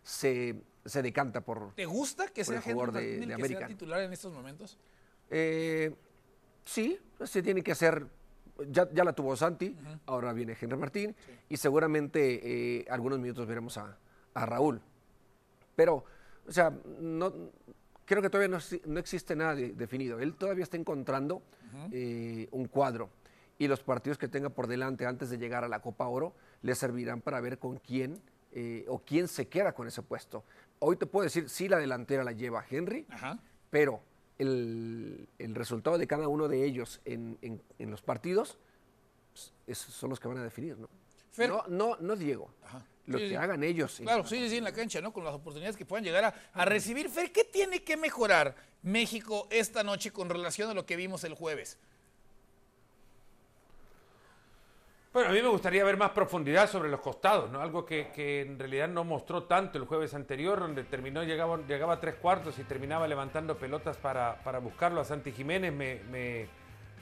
se, 0.03 0.61
se 0.85 1.03
decanta 1.03 1.41
por... 1.43 1.75
¿Te 1.75 1.87
gusta 1.87 2.29
que 2.29 2.45
sea 2.45 2.57
el 2.57 2.63
Henry 2.63 2.73
jugador 2.75 2.95
de- 2.95 3.01
Martín 3.01 3.23
el 3.23 3.29
de 3.29 3.37
que 3.37 3.49
sea 3.49 3.67
titular 3.67 4.01
en 4.03 4.13
estos 4.13 4.33
momentos? 4.33 4.77
Eh, 5.31 5.95
sí, 6.65 6.99
se 7.25 7.43
tiene 7.43 7.63
que 7.63 7.73
hacer. 7.73 8.07
Ya, 8.69 8.87
ya 8.93 9.05
la 9.05 9.15
tuvo 9.15 9.35
Santi, 9.37 9.75
ahora 10.05 10.35
viene 10.35 10.55
Henry 10.61 10.77
Martín 10.77 11.17
y 11.49 11.57
seguramente 11.57 12.79
eh, 12.81 12.85
algunos 12.91 13.19
minutos 13.19 13.47
veremos 13.47 13.79
a, 13.79 13.97
a 14.35 14.45
Raúl. 14.45 14.83
Pero, 15.75 16.05
o 16.47 16.53
sea, 16.53 16.71
no, 17.01 17.33
creo 18.11 18.23
que 18.23 18.29
todavía 18.29 18.49
no, 18.57 18.59
no 18.87 18.99
existe 18.99 19.37
nada 19.37 19.55
de- 19.55 19.73
definido. 19.73 20.19
Él 20.19 20.35
todavía 20.35 20.65
está 20.65 20.77
encontrando 20.77 21.43
eh, 21.93 22.49
un 22.51 22.67
cuadro 22.67 23.09
y 23.57 23.69
los 23.69 23.81
partidos 23.85 24.19
que 24.19 24.27
tenga 24.27 24.49
por 24.49 24.67
delante 24.67 25.07
antes 25.07 25.31
de 25.31 25.39
llegar 25.39 25.63
a 25.63 25.69
la 25.69 25.81
Copa 25.81 26.09
Oro 26.09 26.35
le 26.63 26.75
servirán 26.75 27.21
para 27.21 27.41
ver 27.41 27.59
con 27.61 27.77
quién 27.79 28.21
eh, 28.51 28.85
o 28.89 28.99
quién 28.99 29.29
se 29.29 29.47
queda 29.47 29.73
con 29.73 29.87
ese 29.87 30.03
puesto. 30.03 30.43
Hoy 30.81 30.97
te 30.97 31.07
puedo 31.07 31.23
decir, 31.23 31.49
sí 31.49 31.69
la 31.69 31.79
delantera 31.79 32.25
la 32.25 32.33
lleva 32.33 32.65
Henry, 32.69 33.07
Ajá. 33.11 33.39
pero 33.71 34.01
el, 34.39 35.29
el 35.39 35.55
resultado 35.55 35.97
de 35.97 36.07
cada 36.09 36.27
uno 36.27 36.49
de 36.49 36.65
ellos 36.65 37.01
en, 37.05 37.39
en- 37.43 37.63
en 37.79 37.91
los 37.93 38.03
partidos 38.03 38.59
pues, 39.33 39.53
esos 39.69 39.95
son 39.95 40.11
los 40.11 40.19
que 40.19 40.27
van 40.27 40.39
a 40.39 40.43
definir, 40.43 40.77
¿no? 40.77 40.89
Fer- 41.37 41.49
No, 41.49 41.63
no, 41.69 41.97
no 42.01 42.17
Diego. 42.17 42.51
Ajá. 42.65 42.85
Lo 43.11 43.19
Sí, 43.19 43.25
que 43.25 43.31
sí. 43.31 43.37
hagan 43.37 43.63
ellos. 43.65 43.99
Claro, 44.03 44.25
sí, 44.27 44.49
sí, 44.49 44.57
en 44.59 44.65
la 44.65 44.73
cancha, 44.73 45.01
¿no? 45.01 45.13
Con 45.13 45.25
las 45.25 45.35
oportunidades 45.35 45.77
que 45.77 45.85
puedan 45.85 46.05
llegar 46.05 46.25
a, 46.25 46.35
a 46.55 46.65
recibir. 46.65 47.09
Fer, 47.09 47.33
¿qué 47.33 47.45
tiene 47.45 47.83
que 47.83 47.97
mejorar 47.97 48.55
México 48.83 49.49
esta 49.51 49.83
noche 49.83 50.13
con 50.13 50.29
relación 50.31 50.71
a 50.71 50.75
lo 50.75 50.87
que 50.87 50.97
vimos 50.97 51.25
el 51.25 51.35
jueves? 51.35 51.77
Bueno, 55.13 55.31
a 55.31 55.33
mí 55.33 55.43
me 55.43 55.49
gustaría 55.49 55.83
ver 55.83 55.97
más 55.97 56.11
profundidad 56.13 56.71
sobre 56.71 56.89
los 56.89 57.01
costados, 57.01 57.51
¿no? 57.51 57.61
Algo 57.61 57.85
que, 57.85 58.13
que 58.15 58.43
en 58.43 58.57
realidad 58.57 58.87
no 58.87 59.03
mostró 59.03 59.43
tanto 59.43 59.77
el 59.77 59.85
jueves 59.85 60.15
anterior, 60.15 60.61
donde 60.61 60.85
terminó, 60.85 61.25
llegaba, 61.25 61.59
llegaba 61.67 61.95
a 61.95 62.01
tres 62.01 62.15
cuartos 62.15 62.57
y 62.61 62.63
terminaba 62.63 63.09
levantando 63.09 63.59
pelotas 63.59 63.97
para, 63.97 64.41
para 64.45 64.61
buscarlo 64.61 65.01
a 65.01 65.05
Santi 65.05 65.33
Jiménez. 65.33 65.73
Me, 65.73 65.97
me- 66.13 66.47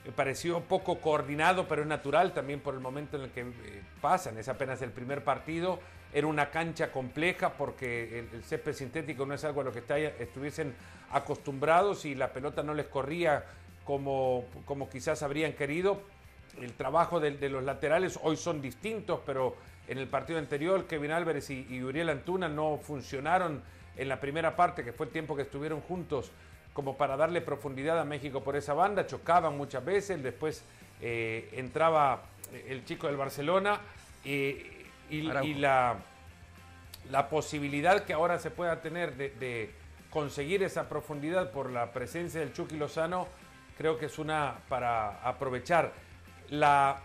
me 0.07 0.13
pareció 0.13 0.61
poco 0.63 1.01
coordinado, 1.03 1.69
pero 1.69 1.83
es 1.83 1.89
natural 1.89 2.33
también 2.33 2.61
por 2.61 2.73
el 2.73 2.81
momento 2.81 3.19
en 3.19 3.25
el 3.25 3.31
que 3.31 3.43
eh, 3.43 3.83
pasan. 4.01 4.39
Es 4.39 4.49
apenas 4.49 4.81
el 4.81 4.91
primer 4.91 5.23
partido. 5.23 5.79
Era 6.13 6.27
una 6.27 6.51
cancha 6.51 6.91
compleja 6.91 7.53
porque 7.53 8.21
el, 8.21 8.29
el 8.33 8.45
césped 8.45 8.73
sintético 8.73 9.27
no 9.27 9.35
es 9.35 9.45
algo 9.45 9.61
a 9.61 9.65
lo 9.65 9.73
que 9.73 9.83
estuviesen 10.19 10.75
acostumbrados 11.11 12.05
y 12.05 12.15
la 12.15 12.33
pelota 12.33 12.63
no 12.63 12.75
les 12.75 12.87
corría 12.87 13.45
como, 13.85 14.45
como 14.67 14.89
quizás 14.91 15.23
habrían 15.23 15.55
querido. 15.55 16.01
El 16.61 16.73
trabajo 16.75 17.21
de, 17.21 17.49
los 17.49 17.65
laterales 17.65 18.19
hoy 18.23 18.37
son 18.37 18.61
distintos, 18.61 19.21
pero 19.25 19.57
en 19.87 19.99
el 19.99 20.09
partido 20.09 20.39
anterior 20.39 20.87
Kevin 20.87 21.13
Álvarez 21.13 21.51
y, 21.51 21.67
y 21.71 21.83
Uriel 21.83 22.11
Antuna 22.11 22.49
no 22.49 22.79
funcionaron 22.83 23.63
en 23.97 24.09
la 24.09 24.21
primera 24.21 24.57
parte, 24.57 24.85
que 24.85 24.93
fue 24.93 25.07
el 25.07 25.13
tiempo 25.13 25.35
que 25.35 25.43
estuvieron 25.43 25.81
juntos, 25.81 26.31
como 26.73 26.97
para 26.97 27.17
darle 27.17 27.41
profundidad 27.41 27.99
a 27.99 28.05
México 28.05 28.43
por 28.43 28.57
esa 28.57 28.75
banda, 28.75 29.07
chocaban 29.07 29.57
muchas 29.57 29.85
veces, 29.85 30.23
después 30.23 30.63
eh, 31.01 31.49
entraba 31.53 32.23
el 32.69 32.85
chico 32.85 33.07
del 33.07 33.17
Barcelona 33.17 33.81
eh, 34.25 34.78
y, 35.11 35.19
y 35.19 35.55
la, 35.55 35.97
la 37.11 37.29
posibilidad 37.29 38.05
que 38.05 38.13
ahora 38.13 38.39
se 38.39 38.51
pueda 38.51 38.81
tener 38.81 39.17
de, 39.17 39.31
de 39.31 39.75
conseguir 40.11 40.63
esa 40.63 40.89
profundidad 40.89 41.51
por 41.51 41.71
la 41.71 41.93
presencia 41.93 42.41
del 42.41 42.53
Chucky 42.53 42.77
Lozano, 42.77 43.29
creo 43.77 43.99
que 43.99 44.07
es 44.07 44.19
una 44.19 44.59
para 44.69 45.23
aprovechar. 45.27 45.93
La 46.49 47.01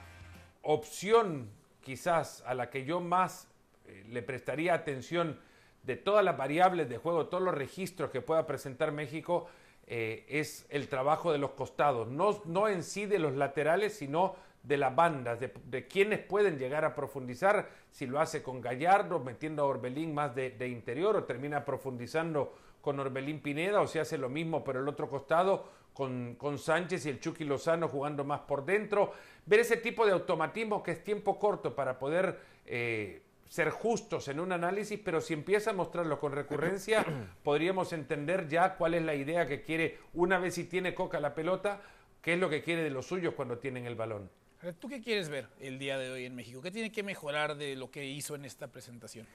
opción 0.62 1.50
quizás 1.82 2.44
a 2.48 2.54
la 2.54 2.70
que 2.70 2.86
yo 2.86 3.02
más 3.02 3.48
eh, 3.88 4.06
le 4.10 4.22
prestaría 4.22 4.74
atención 4.74 5.40
de 5.84 5.98
todas 5.98 6.24
las 6.24 6.38
variables 6.38 6.88
de 6.88 6.98
juego, 6.98 7.28
todos 7.28 7.44
los 7.44 7.54
registros 7.54 8.10
que 8.10 8.22
pueda 8.22 8.46
presentar 8.48 8.94
México, 8.94 9.50
eh, 9.86 10.26
es 10.30 10.66
el 10.70 10.88
trabajo 10.88 11.34
de 11.34 11.38
los 11.40 11.52
costados, 11.52 12.08
no, 12.08 12.42
no 12.46 12.70
en 12.70 12.84
sí 12.84 13.06
de 13.06 13.20
los 13.20 13.34
laterales, 13.34 13.98
sino 13.98 14.36
de 14.63 14.77
las 14.77 14.96
bandas, 14.96 15.39
de, 15.39 15.53
de 15.65 15.88
quienes 15.88 16.20
pueden 16.20 16.58
llegar 16.58 16.86
a 16.86 16.96
profundizar, 16.96 17.70
si 17.91 18.08
lo 18.08 18.20
hace 18.20 18.41
con 18.41 18.62
Gallardo, 18.62 19.20
metiendo 19.20 19.63
a 19.63 19.65
Orbelín 19.65 20.13
más 20.13 20.34
de, 20.34 20.51
de 20.51 20.70
interior, 20.70 21.15
o 21.15 21.24
termina 21.25 21.65
profundizando 21.65 22.55
con 22.82 23.00
Orbelín 23.00 23.41
Pineda, 23.41 23.82
o 23.82 23.88
si 23.88 24.00
hace 24.00 24.17
lo 24.17 24.29
mismo 24.29 24.63
por 24.63 24.77
el 24.77 24.88
otro 24.88 25.10
costado, 25.10 25.65
con, 25.93 26.36
con 26.36 26.58
Sánchez 26.58 27.05
y 27.05 27.10
el 27.10 27.20
Chucky 27.20 27.43
Lozano 27.43 27.88
jugando 27.88 28.24
más 28.24 28.41
por 28.41 28.65
dentro. 28.65 29.13
Ver 29.46 29.60
ese 29.60 29.77
tipo 29.77 30.05
de 30.05 30.12
automatismo 30.12 30.82
que 30.82 30.91
es 30.91 31.03
tiempo 31.03 31.39
corto 31.39 31.75
para 31.75 32.00
poder 32.00 32.39
eh, 32.65 33.22
ser 33.48 33.70
justos 33.70 34.27
en 34.27 34.39
un 34.39 34.51
análisis, 34.51 35.00
pero 35.03 35.22
si 35.22 35.34
empieza 35.34 35.72
a 35.72 35.74
mostrarlo 35.74 36.20
con 36.20 36.32
recurrencia, 36.32 37.05
podríamos 37.43 37.93
entender 37.93 38.48
ya 38.48 38.75
cuál 38.75 38.96
es 38.96 39.03
la 39.03 39.13
idea 39.13 39.48
que 39.48 39.62
quiere, 39.62 40.00
una 40.13 40.39
vez 40.39 40.55
si 40.55 40.63
tiene 40.63 40.96
Coca 40.96 41.20
la 41.20 41.36
pelota, 41.36 41.82
qué 42.22 42.34
es 42.34 42.39
lo 42.39 42.50
que 42.50 42.63
quiere 42.63 42.84
de 42.84 42.89
los 42.89 43.05
suyos 43.05 43.36
cuando 43.36 43.60
tienen 43.60 43.86
el 43.86 43.96
balón. 43.96 44.29
¿Tú 44.72 44.88
qué 44.88 45.01
quieres 45.01 45.27
ver 45.27 45.48
el 45.60 45.77
día 45.77 45.98
de 45.98 46.10
hoy 46.10 46.24
en 46.25 46.36
México? 46.36 46.62
¿Qué 46.62 46.72
tiene 46.72 46.89
que 46.89 47.03
mejorar 47.03 47.58
de 47.58 47.75
lo 47.75 47.91
que 47.91 48.05
hizo 48.05 48.36
en 48.36 48.46
esta 48.46 48.67
presentación? 48.67 49.27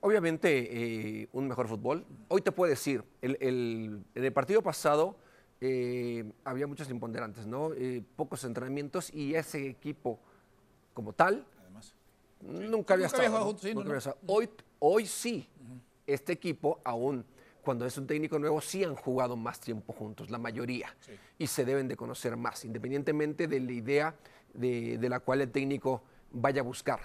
Obviamente, 0.00 1.22
eh, 1.22 1.28
un 1.32 1.48
mejor 1.48 1.66
fútbol. 1.66 2.06
Hoy 2.28 2.40
te 2.40 2.52
puedo 2.52 2.70
decir, 2.70 3.02
el, 3.20 3.36
el- 3.40 4.04
en 4.14 4.24
el 4.24 4.32
partido 4.32 4.62
pasado 4.62 5.16
eh, 5.60 6.24
había 6.44 6.66
muchos 6.68 6.88
imponderantes, 6.90 7.46
¿no? 7.46 7.72
Eh, 7.74 8.02
pocos 8.14 8.44
entrenamientos 8.44 9.12
y 9.12 9.34
ese 9.34 9.66
equipo 9.68 10.20
como 10.94 11.12
tal 11.14 11.44
Además. 11.62 11.94
nunca 12.42 12.54
había 12.60 12.68
Nunca 12.70 12.94
había 12.94 13.06
estado. 13.06 13.22
jugado 13.28 13.38
¿no? 13.40 13.46
juntos, 13.46 13.62
sí, 13.62 13.68
Nunca 13.74 13.84
no, 13.84 13.90
había 13.90 13.92
no. 13.94 13.98
estado. 13.98 14.18
Hoy, 14.26 14.50
hoy 14.78 15.06
sí, 15.06 15.48
este 16.06 16.32
equipo 16.34 16.80
aún, 16.84 17.24
cuando 17.62 17.86
es 17.86 17.98
un 17.98 18.06
técnico 18.06 18.38
nuevo, 18.38 18.60
sí 18.60 18.84
han 18.84 18.94
jugado 18.94 19.34
más 19.34 19.58
tiempo 19.58 19.92
juntos, 19.92 20.30
la 20.30 20.38
mayoría, 20.38 20.94
y 21.38 21.48
se 21.48 21.64
deben 21.64 21.88
de 21.88 21.96
conocer 21.96 22.36
más, 22.36 22.64
independientemente 22.64 23.48
de 23.48 23.58
la 23.58 23.72
idea 23.72 24.14
de, 24.56 24.98
de 24.98 25.08
la 25.08 25.20
cual 25.20 25.40
el 25.40 25.50
técnico 25.50 26.02
vaya 26.32 26.60
a 26.60 26.64
buscar 26.64 27.00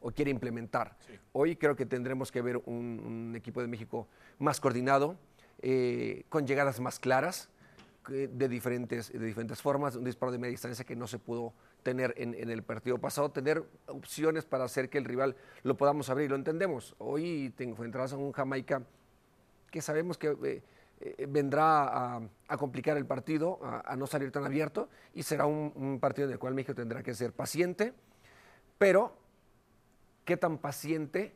o 0.00 0.10
quiere 0.10 0.30
implementar. 0.30 0.96
Hoy 1.32 1.56
creo 1.56 1.76
que 1.76 1.86
tendremos 1.86 2.32
que 2.32 2.40
ver 2.42 2.56
un, 2.64 3.00
un 3.04 3.36
equipo 3.36 3.60
de 3.60 3.68
México 3.68 4.08
más 4.38 4.60
coordinado, 4.60 5.16
eh, 5.62 6.24
con 6.28 6.46
llegadas 6.46 6.80
más 6.80 6.98
claras, 6.98 7.48
de 8.08 8.48
diferentes, 8.48 9.12
de 9.12 9.24
diferentes 9.24 9.60
formas, 9.60 9.94
un 9.94 10.04
disparo 10.04 10.32
de 10.32 10.38
media 10.38 10.52
distancia 10.52 10.84
que 10.84 10.96
no 10.96 11.06
se 11.06 11.18
pudo 11.18 11.52
tener 11.82 12.14
en, 12.16 12.34
en 12.34 12.50
el 12.50 12.62
partido 12.62 12.98
pasado, 12.98 13.30
tener 13.30 13.62
opciones 13.86 14.44
para 14.46 14.64
hacer 14.64 14.88
que 14.88 14.98
el 14.98 15.04
rival 15.04 15.36
lo 15.62 15.76
podamos 15.76 16.08
abrir, 16.08 16.30
lo 16.30 16.36
entendemos. 16.36 16.96
Hoy 16.98 17.52
te 17.56 17.64
enfrentarás 17.64 18.14
a 18.14 18.16
un 18.16 18.32
Jamaica 18.32 18.82
que 19.70 19.82
sabemos 19.82 20.18
que 20.18 20.36
eh, 20.44 20.62
eh, 21.00 21.26
vendrá 21.28 22.16
a, 22.16 22.20
a 22.48 22.56
complicar 22.56 22.96
el 22.96 23.06
partido, 23.06 23.58
a, 23.62 23.92
a 23.92 23.96
no 23.96 24.06
salir 24.06 24.30
tan 24.30 24.44
abierto, 24.44 24.88
y 25.14 25.22
será 25.22 25.46
un, 25.46 25.72
un 25.74 25.98
partido 25.98 26.28
en 26.28 26.32
el 26.32 26.38
cual 26.38 26.54
México 26.54 26.74
tendrá 26.74 27.02
que 27.02 27.14
ser 27.14 27.32
paciente, 27.32 27.92
pero 28.78 29.16
qué 30.24 30.36
tan 30.36 30.58
paciente 30.58 31.34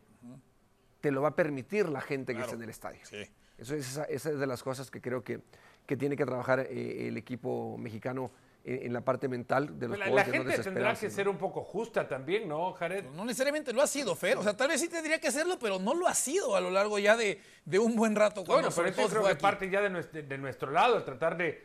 te 1.01 1.11
lo 1.11 1.23
va 1.23 1.29
a 1.29 1.37
permitir 1.37 1.89
la 1.89 2.01
gente 2.01 2.35
que 2.35 2.41
está 2.41 2.55
en 2.55 2.63
el 2.63 2.71
estadio. 2.71 3.01
Sí. 3.05 3.25
Eso 3.59 3.75
es, 3.75 3.89
esa, 3.89 4.05
esa 4.05 4.31
es 4.31 4.39
de 4.39 4.47
las 4.47 4.63
cosas 4.63 4.91
que 4.91 5.01
creo 5.01 5.23
que, 5.23 5.41
que 5.87 5.97
tiene 5.97 6.17
que 6.17 6.25
trabajar 6.25 6.61
eh, 6.61 7.09
el 7.09 7.17
equipo 7.17 7.77
mexicano 7.79 8.31
en, 8.65 8.87
en 8.87 8.93
la 8.93 9.03
parte 9.03 9.29
mental 9.29 9.79
de 9.79 9.89
los 9.89 9.99
La, 9.99 10.07
la 10.07 10.25
no 10.25 10.33
gente 10.33 10.59
tendrá 10.59 10.95
que 10.95 11.07
¿no? 11.09 11.13
ser 11.15 11.29
un 11.29 11.37
poco 11.39 11.63
justa 11.63 12.09
también, 12.09 12.49
¿no, 12.49 12.73
Jared? 12.73 13.05
No 13.11 13.25
necesariamente 13.25 13.73
lo 13.73 13.83
ha 13.83 13.87
sido, 13.87 14.15
Fer. 14.17 14.39
O 14.39 14.43
sea, 14.43 14.57
tal 14.57 14.69
vez 14.69 14.81
sí 14.81 14.89
tendría 14.89 15.21
que 15.21 15.29
hacerlo, 15.29 15.59
pero 15.61 15.79
no 15.79 15.95
lo 15.95 16.09
ha 16.09 16.15
sido 16.15 16.57
a 16.57 16.61
lo 16.61 16.71
largo 16.71 16.99
ya 16.99 17.17
de, 17.17 17.41
de 17.65 17.79
un 17.79 17.95
buen 17.95 18.17
rato. 18.17 18.45
Cuando 18.45 18.69
Bueno, 18.71 18.75
pero 18.75 18.89
eso 18.89 19.09
creo 19.11 19.23
que 19.25 19.33
aquí. 19.33 19.43
parte 19.43 19.71
ya 19.71 19.81
de 19.83 19.91
nuestro, 19.91 20.23
de 20.23 20.39
nuestro 20.39 20.71
lado, 20.71 20.97
el 20.97 21.05
tratar 21.05 21.37
de, 21.37 21.63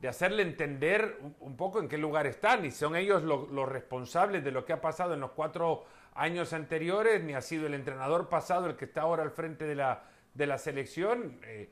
de 0.00 0.08
hacerle 0.08 0.42
entender 0.42 1.16
un, 1.20 1.34
un 1.40 1.56
poco 1.56 1.80
en 1.80 1.88
qué 1.88 1.96
lugar 1.98 2.26
están. 2.26 2.64
Y 2.64 2.70
son 2.70 2.96
ellos 2.96 3.22
lo- 3.22 3.46
los 3.46 3.68
responsables 3.68 4.44
de 4.44 4.50
lo 4.50 4.64
que 4.64 4.72
ha 4.74 4.80
pasado 4.80 5.14
en 5.14 5.20
los 5.20 5.30
cuatro 5.32 5.84
años 6.14 6.52
anteriores, 6.52 7.22
ni 7.24 7.32
ha 7.32 7.40
sido 7.40 7.66
el 7.66 7.72
entrenador 7.74 8.28
pasado 8.28 8.66
el 8.66 8.76
que 8.76 8.84
está 8.84 9.00
ahora 9.02 9.22
al 9.22 9.30
frente 9.30 9.64
de 9.64 9.74
la, 9.74 10.02
de 10.34 10.46
la 10.46 10.58
selección. 10.58 11.38
Eh, 11.44 11.70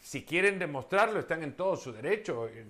si 0.00 0.24
quieren 0.24 0.60
demostrarlo, 0.60 1.18
están 1.18 1.42
en 1.42 1.56
todo 1.56 1.74
su 1.74 1.92
derecho 1.92 2.46
eh, 2.46 2.64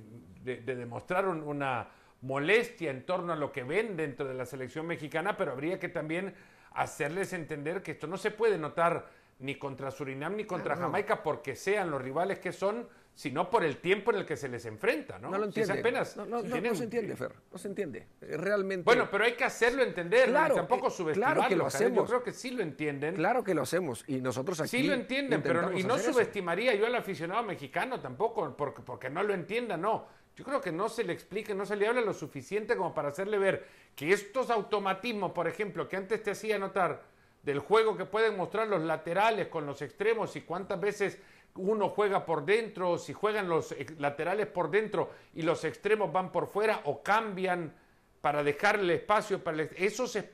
de, 0.48 0.56
de 0.62 0.74
demostrar 0.76 1.26
un- 1.28 1.42
una 1.42 1.88
molestia 2.22 2.90
en 2.90 3.04
torno 3.06 3.32
a 3.32 3.36
lo 3.36 3.52
que 3.52 3.62
ven 3.62 3.96
dentro 3.96 4.26
de 4.26 4.34
la 4.34 4.44
selección 4.46 4.86
mexicana, 4.86 5.36
pero 5.36 5.52
habría 5.52 5.78
que 5.78 5.88
también 5.88 6.34
hacerles 6.72 7.32
entender 7.32 7.82
que 7.82 7.92
esto 7.92 8.06
no 8.06 8.16
se 8.16 8.30
puede 8.30 8.58
notar 8.58 9.06
ni 9.40 9.54
contra 9.56 9.90
Surinam 9.90 10.34
ni 10.36 10.44
contra 10.44 10.76
Jamaica 10.76 11.22
porque 11.22 11.54
sean 11.54 11.90
los 11.90 12.02
rivales 12.02 12.40
que 12.40 12.52
son, 12.52 12.88
sino 13.14 13.50
por 13.50 13.64
el 13.64 13.76
tiempo 13.78 14.10
en 14.12 14.18
el 14.18 14.26
que 14.26 14.36
se 14.36 14.48
les 14.48 14.64
enfrenta, 14.66 15.18
¿no? 15.18 15.30
No 15.30 15.38
lo 15.38 15.44
Si 15.52 15.60
entiende. 15.60 15.80
apenas 15.80 16.16
no, 16.16 16.24
no, 16.26 16.36
no, 16.36 16.42
tienen- 16.42 16.72
no 16.72 16.74
se 16.78 16.84
entiende, 16.84 17.16
Fer. 17.16 17.32
No 17.52 17.58
se 17.58 17.68
entiende. 17.68 18.06
Eh, 18.20 18.36
Realmente. 18.36 18.84
Bueno, 18.84 19.08
pero 19.10 19.24
hay 19.24 19.32
que 19.34 19.44
hacerlo 19.44 19.82
entender, 19.84 20.28
Claro, 20.28 20.54
tampoco 20.56 20.88
eh, 20.88 20.90
subestimarlo. 20.90 21.34
claro 21.36 21.48
que 21.48 21.56
lo 21.56 21.64
Jared. 21.70 21.78
Yo 21.78 21.86
hacemos. 21.86 22.08
creo 22.08 22.22
que 22.24 22.32
sí 22.32 22.50
lo 22.50 22.62
entienden. 22.62 23.14
Claro 23.14 23.44
que 23.44 23.54
lo 23.54 23.62
hacemos. 23.62 24.04
Y 24.08 24.20
nosotros 24.20 24.60
aquí. 24.60 24.68
Sí 24.70 24.82
lo 24.82 24.94
entienden, 24.94 25.40
pero 25.42 25.62
no- 25.62 25.78
y 25.78 25.84
no 25.84 25.94
hacer 25.94 26.06
eso. 26.10 26.12
subestimaría 26.14 26.74
yo 26.74 26.86
al 26.86 26.94
aficionado 26.96 27.42
mexicano 27.44 28.00
tampoco, 28.00 28.56
porque, 28.56 28.82
porque 28.82 29.08
no 29.10 29.22
lo 29.22 29.34
entienda, 29.34 29.76
no. 29.76 30.06
Yo 30.38 30.44
creo 30.44 30.60
que 30.60 30.70
no 30.70 30.88
se 30.88 31.02
le 31.02 31.12
explica, 31.12 31.52
no 31.52 31.66
se 31.66 31.74
le 31.74 31.88
habla 31.88 32.00
lo 32.00 32.14
suficiente 32.14 32.76
como 32.76 32.94
para 32.94 33.08
hacerle 33.08 33.38
ver 33.38 33.66
que 33.96 34.12
estos 34.12 34.50
automatismos, 34.50 35.32
por 35.32 35.48
ejemplo, 35.48 35.88
que 35.88 35.96
antes 35.96 36.22
te 36.22 36.30
hacía 36.30 36.60
notar 36.60 37.02
del 37.42 37.58
juego 37.58 37.96
que 37.96 38.04
pueden 38.04 38.36
mostrar 38.36 38.68
los 38.68 38.80
laterales 38.82 39.48
con 39.48 39.66
los 39.66 39.82
extremos 39.82 40.36
y 40.36 40.42
cuántas 40.42 40.80
veces 40.80 41.18
uno 41.56 41.88
juega 41.88 42.24
por 42.24 42.44
dentro, 42.44 42.98
si 42.98 43.12
juegan 43.12 43.48
los 43.48 43.74
laterales 43.98 44.46
por 44.46 44.70
dentro 44.70 45.10
y 45.34 45.42
los 45.42 45.64
extremos 45.64 46.12
van 46.12 46.30
por 46.30 46.46
fuera 46.46 46.82
o 46.84 47.02
cambian 47.02 47.74
para 48.20 48.44
dejarle 48.44 48.94
espacio 48.94 49.42
para 49.42 49.62
el 49.62 49.70
esos 49.74 50.14
es- 50.14 50.26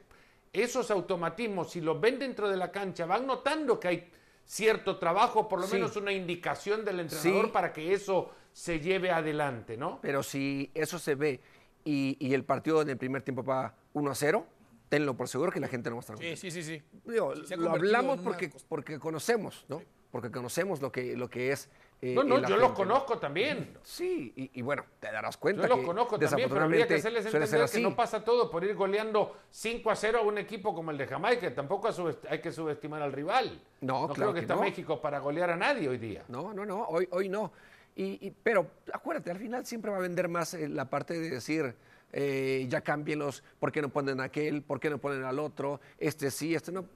esos 0.53 0.91
automatismos, 0.91 1.71
si 1.71 1.81
los 1.81 1.99
ven 1.99 2.19
dentro 2.19 2.51
de 2.51 2.59
la 2.59 2.71
cancha, 2.71 3.07
van 3.07 3.27
notando 3.27 3.81
que 3.81 3.89
hay 3.89 4.11
cierto 4.45 4.99
trabajo, 4.99 5.49
por 5.49 5.61
lo 5.63 5.67
Sí. 5.67 5.77
menos 5.77 5.97
una 5.97 6.13
indicación 6.13 6.85
del 6.85 7.01
entrenador 7.01 7.47
Sí. 7.47 7.51
para 7.53 7.73
que 7.73 7.95
eso 7.95 8.31
se 8.55 8.79
lleve 8.79 9.11
adelante, 9.11 9.77
¿no? 9.77 9.99
Pero 10.01 10.23
si 10.23 10.71
eso 10.75 10.99
se 10.99 11.17
ve 11.17 11.41
y, 11.85 12.17
y 12.21 12.33
el 12.35 12.45
partido 12.45 12.81
en 12.83 12.89
el 12.89 12.97
primer 12.97 13.21
tiempo 13.23 13.43
va 13.45 13.75
1 13.93 14.11
a 14.11 14.15
0, 14.15 14.47
tenlo 14.89 15.15
por 15.17 15.29
seguro 15.29 15.51
que 15.51 15.59
la 15.61 15.67
gente 15.69 15.91
no 15.91 15.97
va 15.97 16.01
a 16.01 16.03
estar 16.03 16.17
Sí, 16.17 16.23
contenta. 16.23 16.41
sí, 16.41 16.51
sí, 16.51 16.63
sí. 16.63 16.83
Digo, 17.05 17.35
lo 17.59 17.71
hablamos 17.73 18.21
porque, 18.21 18.51
porque 18.69 18.99
conocemos, 19.01 19.67
¿no? 19.69 19.83
Porque 20.13 20.31
conocemos 20.31 20.81
lo 20.81 20.93
que, 20.93 21.17
lo 21.17 21.29
que 21.29 21.51
es. 21.51 21.69
eh, 22.01 22.15
No, 22.15 22.23
no, 22.23 22.37
yo 22.37 22.41
los 22.43 22.49
gente, 22.51 22.61
¿no? 22.69 22.75
conozco 22.75 23.19
también. 23.19 23.77
Sí, 23.83 24.33
y, 24.37 24.61
y 24.61 24.63
bueno, 24.63 24.85
te 25.01 25.11
darás 25.11 25.37
cuenta 25.37 25.63
Yo 25.63 25.69
los 25.71 25.79
que 25.81 25.85
conozco 25.87 26.17
también, 26.21 26.49
pero 26.49 26.63
habría 26.63 26.87
que 26.87 26.95
hacerles 26.95 27.27
entender 27.27 27.69
que 27.69 27.81
no 27.81 27.97
pasa 27.97 28.23
todo 28.23 28.49
por 28.49 28.63
ir 28.63 28.77
goleando 28.77 29.37
5 29.51 29.91
a 29.91 29.97
0 29.97 30.21
a 30.21 30.23
un 30.23 30.39
equipo 30.39 30.73
como 30.73 30.93
el 30.93 30.99
de 30.99 31.09
Jamaica. 31.09 31.53
Tampoco 31.53 31.89
hay 32.31 32.41
que 32.41 32.53
subestimar 32.53 33.03
al 33.03 33.13
rival. 33.13 33.61
No, 33.81 34.05
creo 34.05 34.15
claro 34.15 34.33
que, 34.35 34.39
que 34.39 34.45
está 34.45 34.55
no. 34.55 34.61
México 34.61 35.01
para 35.01 35.19
golear 35.19 35.51
a 35.51 35.57
nadie 35.57 35.89
hoy 35.89 35.99
día. 35.99 36.23
No, 36.29 36.55
no, 36.55 36.65
no, 36.65 36.85
hoy, 36.85 37.09
hoy 37.11 37.29
no. 37.29 37.51
Y, 37.97 38.27
y- 38.27 38.31
pero 38.43 38.71
acuérdate, 38.93 39.31
al 39.31 39.39
final 39.39 39.65
siempre 39.67 39.91
va 39.91 39.99
a 39.99 40.01
vender 40.01 40.29
más 40.29 40.55
eh, 40.55 40.69
la 40.69 40.91
parte 40.91 41.15
de 41.19 41.31
decir, 41.31 41.75
eh, 42.13 42.67
ya 42.69 42.81
cámbielos, 42.81 43.43
¿por 43.59 43.71
qué 43.73 43.81
no 43.83 43.89
ponen 43.89 44.21
a 44.21 44.25
aquel? 44.25 44.63
¿Por 44.63 44.81
qué 44.81 44.91
no 44.91 44.99
ponen 44.99 45.23
al 45.25 45.39
otro? 45.39 45.81
Este 45.99 46.31
sí, 46.31 46.55
este 46.55 46.73
no. 46.73 46.87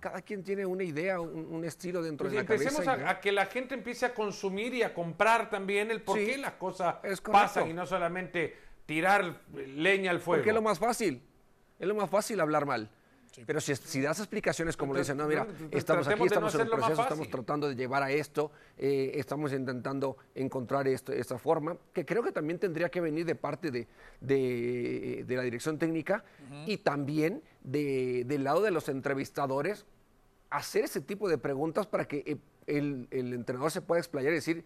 Cada 0.00 0.22
quien 0.22 0.44
tiene 0.44 0.64
una 0.64 0.84
idea, 0.84 1.18
un, 1.20 1.46
un 1.52 1.64
estilo 1.64 2.02
dentro 2.02 2.24
Pues 2.26 2.32
de 2.32 2.36
la 2.36 2.40
empecemos 2.42 2.84
cabeza. 2.84 3.04
y 3.04 3.10
a, 3.10 3.20
que 3.20 3.32
la 3.32 3.46
gente 3.46 3.74
empiece 3.74 4.06
a 4.06 4.14
consumir 4.14 4.72
y 4.74 4.82
a 4.82 4.94
comprar 4.94 5.50
también 5.50 5.90
el 5.90 6.02
por 6.02 6.18
Sí, 6.18 6.26
qué 6.26 6.38
las 6.38 6.52
cosas 6.52 6.96
pasan 7.32 7.70
y 7.70 7.72
no 7.72 7.84
solamente 7.84 8.54
tirar 8.86 9.40
leña 9.54 10.10
al 10.12 10.20
fuego. 10.20 10.38
Porque 10.40 10.50
es 10.50 10.54
lo 10.54 10.62
más 10.62 10.78
fácil. 10.78 11.20
Es 11.80 11.88
lo 11.88 11.94
más 11.96 12.08
fácil 12.10 12.38
hablar 12.40 12.64
mal. 12.64 12.90
Pero 13.46 13.60
si, 13.60 13.74
si 13.76 14.00
das 14.00 14.18
explicaciones 14.18 14.76
como 14.76 14.94
le 14.94 15.00
Entonces, 15.00 15.16
dicen, 15.16 15.18
no, 15.18 15.28
mira, 15.28 15.68
estamos 15.70 16.06
aquí, 16.08 16.18
no 16.18 16.26
estamos 16.26 16.54
en 16.54 16.60
más 16.60 16.68
proceso, 16.70 17.02
estamos 17.02 17.28
tratando 17.30 17.68
de 17.68 17.76
llevar 17.76 18.02
a 18.02 18.10
esto, 18.10 18.50
eh, 18.76 19.12
estamos 19.14 19.52
intentando 19.52 20.16
encontrar 20.34 20.88
esto, 20.88 21.12
esta 21.12 21.38
forma, 21.38 21.76
que 21.92 22.04
creo 22.04 22.22
que 22.22 22.32
también 22.32 22.58
tendría 22.58 22.88
que 22.88 23.00
venir 23.00 23.24
de 23.26 23.34
parte 23.34 23.70
de, 23.70 23.86
de- 24.20 25.24
de 25.26 25.36
la 25.36 25.42
dirección 25.42 25.78
técnica 25.78 26.24
y 26.66 26.78
también 26.78 27.42
de- 27.62 28.24
del 28.26 28.44
lado 28.44 28.62
de 28.62 28.70
los 28.70 28.88
entrevistadores, 28.88 29.84
hacer 30.50 30.84
ese 30.84 31.00
tipo 31.00 31.28
de 31.28 31.38
preguntas 31.38 31.86
para 31.86 32.06
que 32.06 32.22
eh, 32.26 32.36
el, 32.66 33.06
el 33.10 33.34
entrenador 33.34 33.70
se 33.70 33.82
pueda 33.82 34.00
explayar 34.00 34.32
y 34.32 34.36
decir 34.36 34.64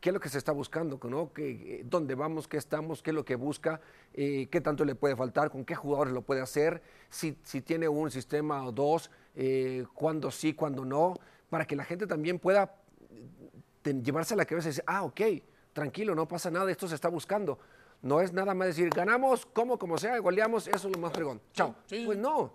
qué 0.00 0.08
es 0.10 0.12
lo 0.14 0.20
que 0.20 0.28
se 0.28 0.38
está 0.38 0.52
buscando, 0.52 0.98
¿no? 1.04 1.32
¿Qué- 1.32 1.80
eh, 1.80 1.82
¿Dónde 1.84 2.14
vamos? 2.14 2.48
¿Qué 2.48 2.56
estamos? 2.56 3.02
¿Qué 3.02 3.10
es 3.10 3.14
lo 3.14 3.24
que 3.24 3.36
busca? 3.36 3.80
eh, 4.14 4.48
¿Qué 4.50 4.60
tanto 4.60 4.84
le 4.84 4.94
puede 4.94 5.14
faltar? 5.16 5.50
¿Con 5.50 5.64
qué 5.64 5.74
jugadores 5.74 6.12
lo 6.12 6.22
puede 6.22 6.40
hacer? 6.40 6.82
Si, 7.10 7.36
si 7.42 7.60
tiene 7.60 7.88
un 7.88 8.10
sistema 8.10 8.64
o 8.66 8.72
dos, 8.72 9.10
eh, 9.34 9.84
cuándo 9.94 10.30
sí, 10.30 10.54
cuándo 10.54 10.84
no, 10.84 11.14
para 11.48 11.64
que 11.66 11.76
la 11.76 11.84
gente 11.84 12.06
también 12.06 12.38
pueda 12.38 12.74
ten- 13.82 14.02
llevarse 14.04 14.34
a 14.34 14.36
la 14.36 14.44
cabeza 14.44 14.68
y 14.68 14.70
decir, 14.70 14.84
ah, 14.86 15.04
ok, 15.04 15.20
tranquilo, 15.72 16.14
no 16.14 16.26
pasa 16.28 16.50
nada, 16.50 16.70
esto 16.70 16.88
se 16.88 16.94
está 16.94 17.08
buscando. 17.08 17.58
No 18.02 18.20
es 18.20 18.32
nada 18.32 18.54
más 18.54 18.68
decir, 18.68 18.88
ganamos, 18.90 19.44
como, 19.46 19.78
como 19.78 19.98
sea, 19.98 20.18
goleamos, 20.18 20.66
eso 20.68 20.88
es 20.88 20.94
lo 20.96 21.00
más 21.00 21.12
fregón. 21.12 21.40
Chao. 21.52 21.74
sí. 21.86 22.04
Pues 22.06 22.18
no. 22.18 22.52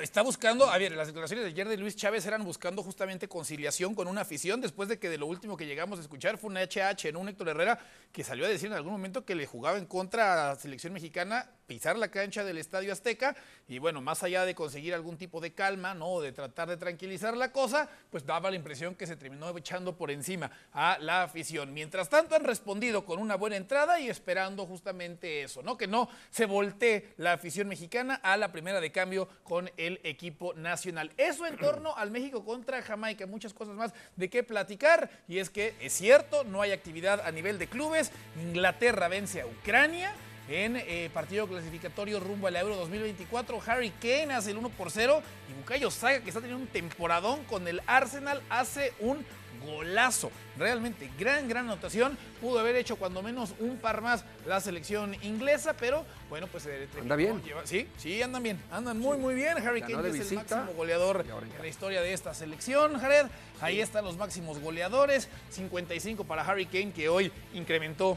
Está 0.00 0.22
buscando, 0.22 0.68
a 0.68 0.76
ver, 0.78 0.92
las 0.92 1.06
declaraciones 1.06 1.44
de 1.44 1.50
ayer 1.50 1.68
de 1.68 1.76
Luis 1.76 1.94
Chávez 1.96 2.26
eran 2.26 2.44
buscando 2.44 2.82
justamente 2.82 3.28
conciliación 3.28 3.94
con 3.94 4.08
una 4.08 4.22
afición 4.22 4.60
después 4.60 4.88
de 4.88 4.98
que 4.98 5.08
de 5.08 5.18
lo 5.18 5.26
último 5.26 5.56
que 5.56 5.66
llegamos 5.66 5.98
a 5.98 6.02
escuchar 6.02 6.38
fue 6.38 6.50
una 6.50 6.62
HH 6.62 7.08
en 7.08 7.16
un 7.16 7.28
Héctor 7.28 7.48
Herrera 7.48 7.78
que 8.12 8.24
salió 8.24 8.44
a 8.44 8.48
decir 8.48 8.68
en 8.68 8.74
algún 8.74 8.92
momento 8.92 9.24
que 9.24 9.34
le 9.34 9.46
jugaba 9.46 9.78
en 9.78 9.86
contra 9.86 10.32
a 10.32 10.48
la 10.54 10.56
selección 10.56 10.92
mexicana 10.92 11.50
pisar 11.68 11.98
la 11.98 12.10
cancha 12.10 12.42
del 12.42 12.58
Estadio 12.58 12.92
Azteca 12.92 13.36
y 13.68 13.78
bueno, 13.78 14.00
más 14.00 14.22
allá 14.22 14.46
de 14.46 14.54
conseguir 14.54 14.94
algún 14.94 15.18
tipo 15.18 15.40
de 15.40 15.52
calma, 15.52 15.94
¿no? 15.94 16.20
De 16.20 16.32
tratar 16.32 16.68
de 16.68 16.78
tranquilizar 16.78 17.36
la 17.36 17.52
cosa, 17.52 17.88
pues 18.10 18.24
daba 18.24 18.50
la 18.50 18.56
impresión 18.56 18.94
que 18.94 19.06
se 19.06 19.16
terminó 19.16 19.56
echando 19.56 19.94
por 19.94 20.10
encima 20.10 20.50
a 20.72 20.98
la 20.98 21.22
afición. 21.22 21.74
Mientras 21.74 22.08
tanto 22.08 22.34
han 22.34 22.44
respondido 22.44 23.04
con 23.04 23.20
una 23.20 23.36
buena 23.36 23.56
entrada 23.56 24.00
y 24.00 24.08
esperando 24.08 24.66
justamente 24.66 25.42
eso, 25.42 25.62
¿no? 25.62 25.76
Que 25.76 25.86
no 25.86 26.08
se 26.30 26.46
voltee 26.46 27.12
la 27.18 27.34
afición 27.34 27.68
mexicana 27.68 28.14
a 28.14 28.38
la 28.38 28.50
primera 28.50 28.80
de 28.80 28.90
cambio 28.90 29.28
con 29.44 29.70
el 29.76 30.00
equipo 30.04 30.54
nacional. 30.54 31.12
Eso 31.18 31.46
en 31.46 31.58
torno 31.58 31.94
al 31.94 32.10
México 32.10 32.44
contra 32.44 32.80
Jamaica, 32.80 33.26
muchas 33.26 33.52
cosas 33.52 33.74
más 33.74 33.92
de 34.16 34.30
qué 34.30 34.42
platicar 34.42 35.10
y 35.28 35.38
es 35.38 35.50
que 35.50 35.74
es 35.80 35.92
cierto, 35.92 36.44
no 36.44 36.62
hay 36.62 36.72
actividad 36.72 37.20
a 37.20 37.30
nivel 37.30 37.58
de 37.58 37.66
clubes, 37.66 38.10
Inglaterra 38.40 39.08
vence 39.08 39.42
a 39.42 39.46
Ucrania 39.46 40.14
en 40.48 40.76
eh, 40.76 41.10
partido 41.12 41.46
clasificatorio 41.46 42.20
rumbo 42.20 42.46
al 42.46 42.56
Euro 42.56 42.76
2024. 42.76 43.60
Harry 43.66 43.90
Kane 44.00 44.32
hace 44.34 44.50
el 44.52 44.58
1 44.58 44.68
por 44.70 44.90
0 44.90 45.22
y 45.50 45.52
Bukayo 45.54 45.90
Saka, 45.90 46.20
que 46.22 46.28
está 46.30 46.40
teniendo 46.40 46.62
un 46.64 46.68
temporadón 46.70 47.44
con 47.44 47.68
el 47.68 47.82
Arsenal, 47.86 48.42
hace 48.48 48.92
un 49.00 49.24
golazo. 49.64 50.30
Realmente, 50.56 51.10
gran, 51.18 51.48
gran 51.48 51.64
anotación. 51.66 52.16
Pudo 52.40 52.60
haber 52.60 52.76
hecho 52.76 52.96
cuando 52.96 53.22
menos 53.22 53.54
un 53.58 53.76
par 53.78 54.00
más 54.00 54.24
la 54.46 54.60
selección 54.60 55.14
inglesa, 55.22 55.74
pero 55.74 56.04
bueno, 56.30 56.46
pues 56.46 56.62
se 56.62 56.88
Anda 56.98 57.16
bien. 57.16 57.42
lleva- 57.42 57.66
sí, 57.66 57.86
sí, 57.96 58.22
andan 58.22 58.42
bien. 58.42 58.58
Andan 58.70 58.98
muy, 58.98 59.18
muy 59.18 59.34
bien. 59.34 59.58
Harry 59.58 59.80
Ganó 59.80 59.96
Kane 60.02 60.18
es 60.18 60.30
el 60.30 60.36
máximo 60.38 60.72
goleador 60.76 61.24
en 61.28 61.60
la 61.62 61.66
historia 61.68 62.00
de 62.00 62.12
esta 62.12 62.32
selección, 62.34 62.98
Jared. 62.98 63.26
Ahí 63.60 63.80
están 63.80 64.04
los 64.04 64.16
máximos 64.16 64.60
goleadores. 64.60 65.28
55 65.50 66.24
para 66.24 66.42
Harry 66.42 66.66
Kane, 66.66 66.92
que 66.92 67.08
hoy 67.08 67.30
incrementó 67.52 68.16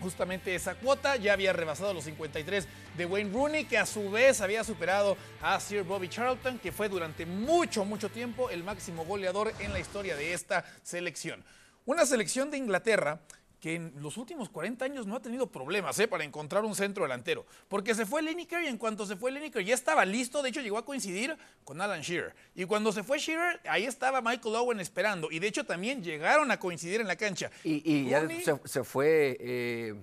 justamente 0.00 0.54
esa 0.54 0.74
cuota. 0.74 1.16
Ya 1.16 1.32
había 1.32 1.52
rebasado 1.52 1.94
los 1.94 2.04
53 2.04 2.66
de 2.96 3.06
Wayne 3.06 3.32
Rooney, 3.32 3.64
que 3.64 3.78
a 3.78 3.86
su 3.86 4.10
vez 4.10 4.40
había 4.40 4.64
superado 4.64 5.16
a 5.40 5.58
Sir 5.60 5.82
Bobby 5.82 6.08
Charlton, 6.08 6.58
que 6.58 6.72
fue 6.72 6.88
durante 6.88 7.26
mucho, 7.26 7.84
mucho 7.84 8.08
tiempo 8.08 8.50
el 8.50 8.64
máximo 8.64 9.04
goleador 9.04 9.52
en 9.60 9.72
la 9.72 9.80
historia 9.80 10.16
de 10.16 10.32
esta 10.32 10.64
selección. 10.82 11.44
Una 11.84 12.04
selección 12.04 12.50
de 12.50 12.58
Inglaterra 12.58 13.20
que 13.60 13.74
en 13.76 13.92
los 14.00 14.16
últimos 14.18 14.50
40 14.50 14.84
años 14.84 15.06
no 15.06 15.16
ha 15.16 15.20
tenido 15.22 15.46
problemas 15.46 15.98
¿eh? 15.98 16.06
para 16.06 16.24
encontrar 16.24 16.64
un 16.64 16.74
centro 16.74 17.04
delantero. 17.04 17.46
Porque 17.68 17.94
se 17.94 18.04
fue 18.04 18.22
Lineker 18.22 18.62
y 18.62 18.66
en 18.68 18.76
cuanto 18.78 19.06
se 19.06 19.16
fue 19.16 19.32
Lineker 19.32 19.64
ya 19.64 19.74
estaba 19.74 20.04
listo, 20.04 20.42
de 20.42 20.50
hecho 20.50 20.60
llegó 20.60 20.76
a 20.78 20.84
coincidir 20.84 21.36
con 21.64 21.80
Alan 21.80 22.02
Shearer. 22.02 22.34
Y 22.54 22.64
cuando 22.66 22.92
se 22.92 23.02
fue 23.02 23.18
Shearer, 23.18 23.60
ahí 23.68 23.84
estaba 23.86 24.20
Michael 24.20 24.54
Owen 24.56 24.78
esperando. 24.80 25.30
Y 25.30 25.38
de 25.38 25.46
hecho 25.48 25.64
también 25.64 26.02
llegaron 26.04 26.50
a 26.50 26.58
coincidir 26.60 27.00
en 27.00 27.06
la 27.08 27.16
cancha. 27.16 27.50
Y, 27.64 27.82
y 27.90 28.08
ya 28.10 28.28
se, 28.28 28.60
se 28.64 28.84
fue, 28.84 29.36
eh, 29.40 29.94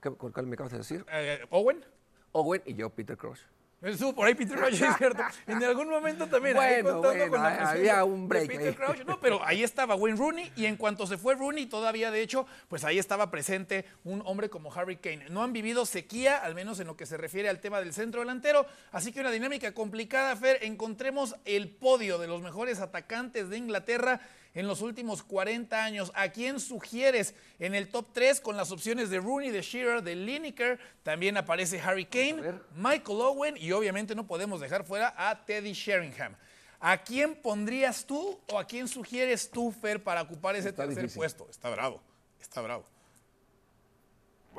¿qué- 0.00 0.10
¿cuál 0.12 0.46
me 0.46 0.54
acabas 0.54 0.72
de 0.72 0.78
decir? 0.78 1.04
eh, 1.10 1.44
Owen. 1.50 1.84
Owen 2.32 2.62
y 2.64 2.74
yo, 2.74 2.90
Peter 2.90 3.16
Por 4.14 4.26
ahí 4.26 4.34
Peter 4.34 4.56
Crouch, 4.56 4.72
es 4.80 4.96
cierto. 4.96 5.22
En 5.46 5.62
algún 5.62 5.88
momento 5.88 6.26
también. 6.26 6.56
Bueno, 6.56 7.02
con 7.02 7.42
la 7.42 7.56
presencia 7.56 7.70
había 7.70 8.04
un 8.04 8.28
break 8.28 8.46
Peter 8.46 8.68
ahí. 8.68 8.74
Crouch. 8.74 9.04
No, 9.04 9.20
pero 9.20 9.44
ahí 9.44 9.62
estaba 9.62 9.94
Wayne 9.94 10.18
Rooney 10.18 10.52
y 10.56 10.66
en 10.66 10.76
cuanto 10.76 11.06
se 11.06 11.18
fue 11.18 11.34
Rooney, 11.34 11.66
todavía 11.66 12.10
de 12.10 12.22
hecho, 12.22 12.46
pues 12.68 12.84
ahí 12.84 12.98
estaba 12.98 13.30
presente 13.30 13.84
un 14.04 14.22
hombre 14.24 14.48
como 14.48 14.72
Harry 14.72 14.96
Kane. 14.96 15.28
No 15.28 15.42
han 15.42 15.52
vivido 15.52 15.84
sequía, 15.84 16.38
al 16.38 16.54
menos 16.54 16.80
en 16.80 16.86
lo 16.86 16.96
que 16.96 17.04
se 17.04 17.16
refiere 17.16 17.48
al 17.48 17.60
tema 17.60 17.80
del 17.80 17.92
centro 17.92 18.20
delantero. 18.20 18.66
Así 18.90 19.12
que 19.12 19.20
una 19.20 19.30
dinámica 19.30 19.72
complicada, 19.72 20.34
Fer. 20.36 20.58
Encontremos 20.62 21.36
el 21.44 21.68
podio 21.68 22.18
de 22.18 22.26
los 22.26 22.40
mejores 22.40 22.80
atacantes 22.80 23.50
de 23.50 23.58
Inglaterra 23.58 24.20
en 24.54 24.66
los 24.66 24.80
últimos 24.80 25.22
40 25.22 25.84
años. 25.84 26.12
¿A 26.14 26.28
quién 26.28 26.60
sugieres 26.60 27.34
en 27.58 27.74
el 27.74 27.88
top 27.88 28.06
3 28.12 28.40
con 28.40 28.56
las 28.56 28.70
opciones 28.70 29.10
de 29.10 29.18
Rooney, 29.18 29.50
de 29.50 29.62
Shearer, 29.62 30.02
de 30.02 30.14
Lineker? 30.14 30.78
También 31.02 31.36
aparece 31.36 31.80
Harry 31.80 32.06
Kane. 32.06 32.60
Michael 32.76 33.20
Owen 33.20 33.56
y 33.56 33.72
obviamente 33.72 34.14
no 34.14 34.26
podemos 34.26 34.60
dejar 34.60 34.84
fuera 34.84 35.14
a 35.16 35.44
Teddy 35.44 35.72
Sheringham. 35.72 36.36
¿A 36.80 36.98
quién 37.02 37.34
pondrías 37.34 38.04
tú 38.04 38.38
o 38.48 38.58
a 38.58 38.66
quién 38.66 38.88
sugieres 38.88 39.50
tú, 39.50 39.72
Fer, 39.72 40.02
para 40.02 40.22
ocupar 40.22 40.54
ese 40.54 40.68
Está 40.68 40.84
tercer 40.84 41.04
difícil. 41.04 41.18
puesto? 41.18 41.46
Está 41.50 41.70
bravo, 41.70 42.02
está 42.40 42.60
bravo. 42.60 42.84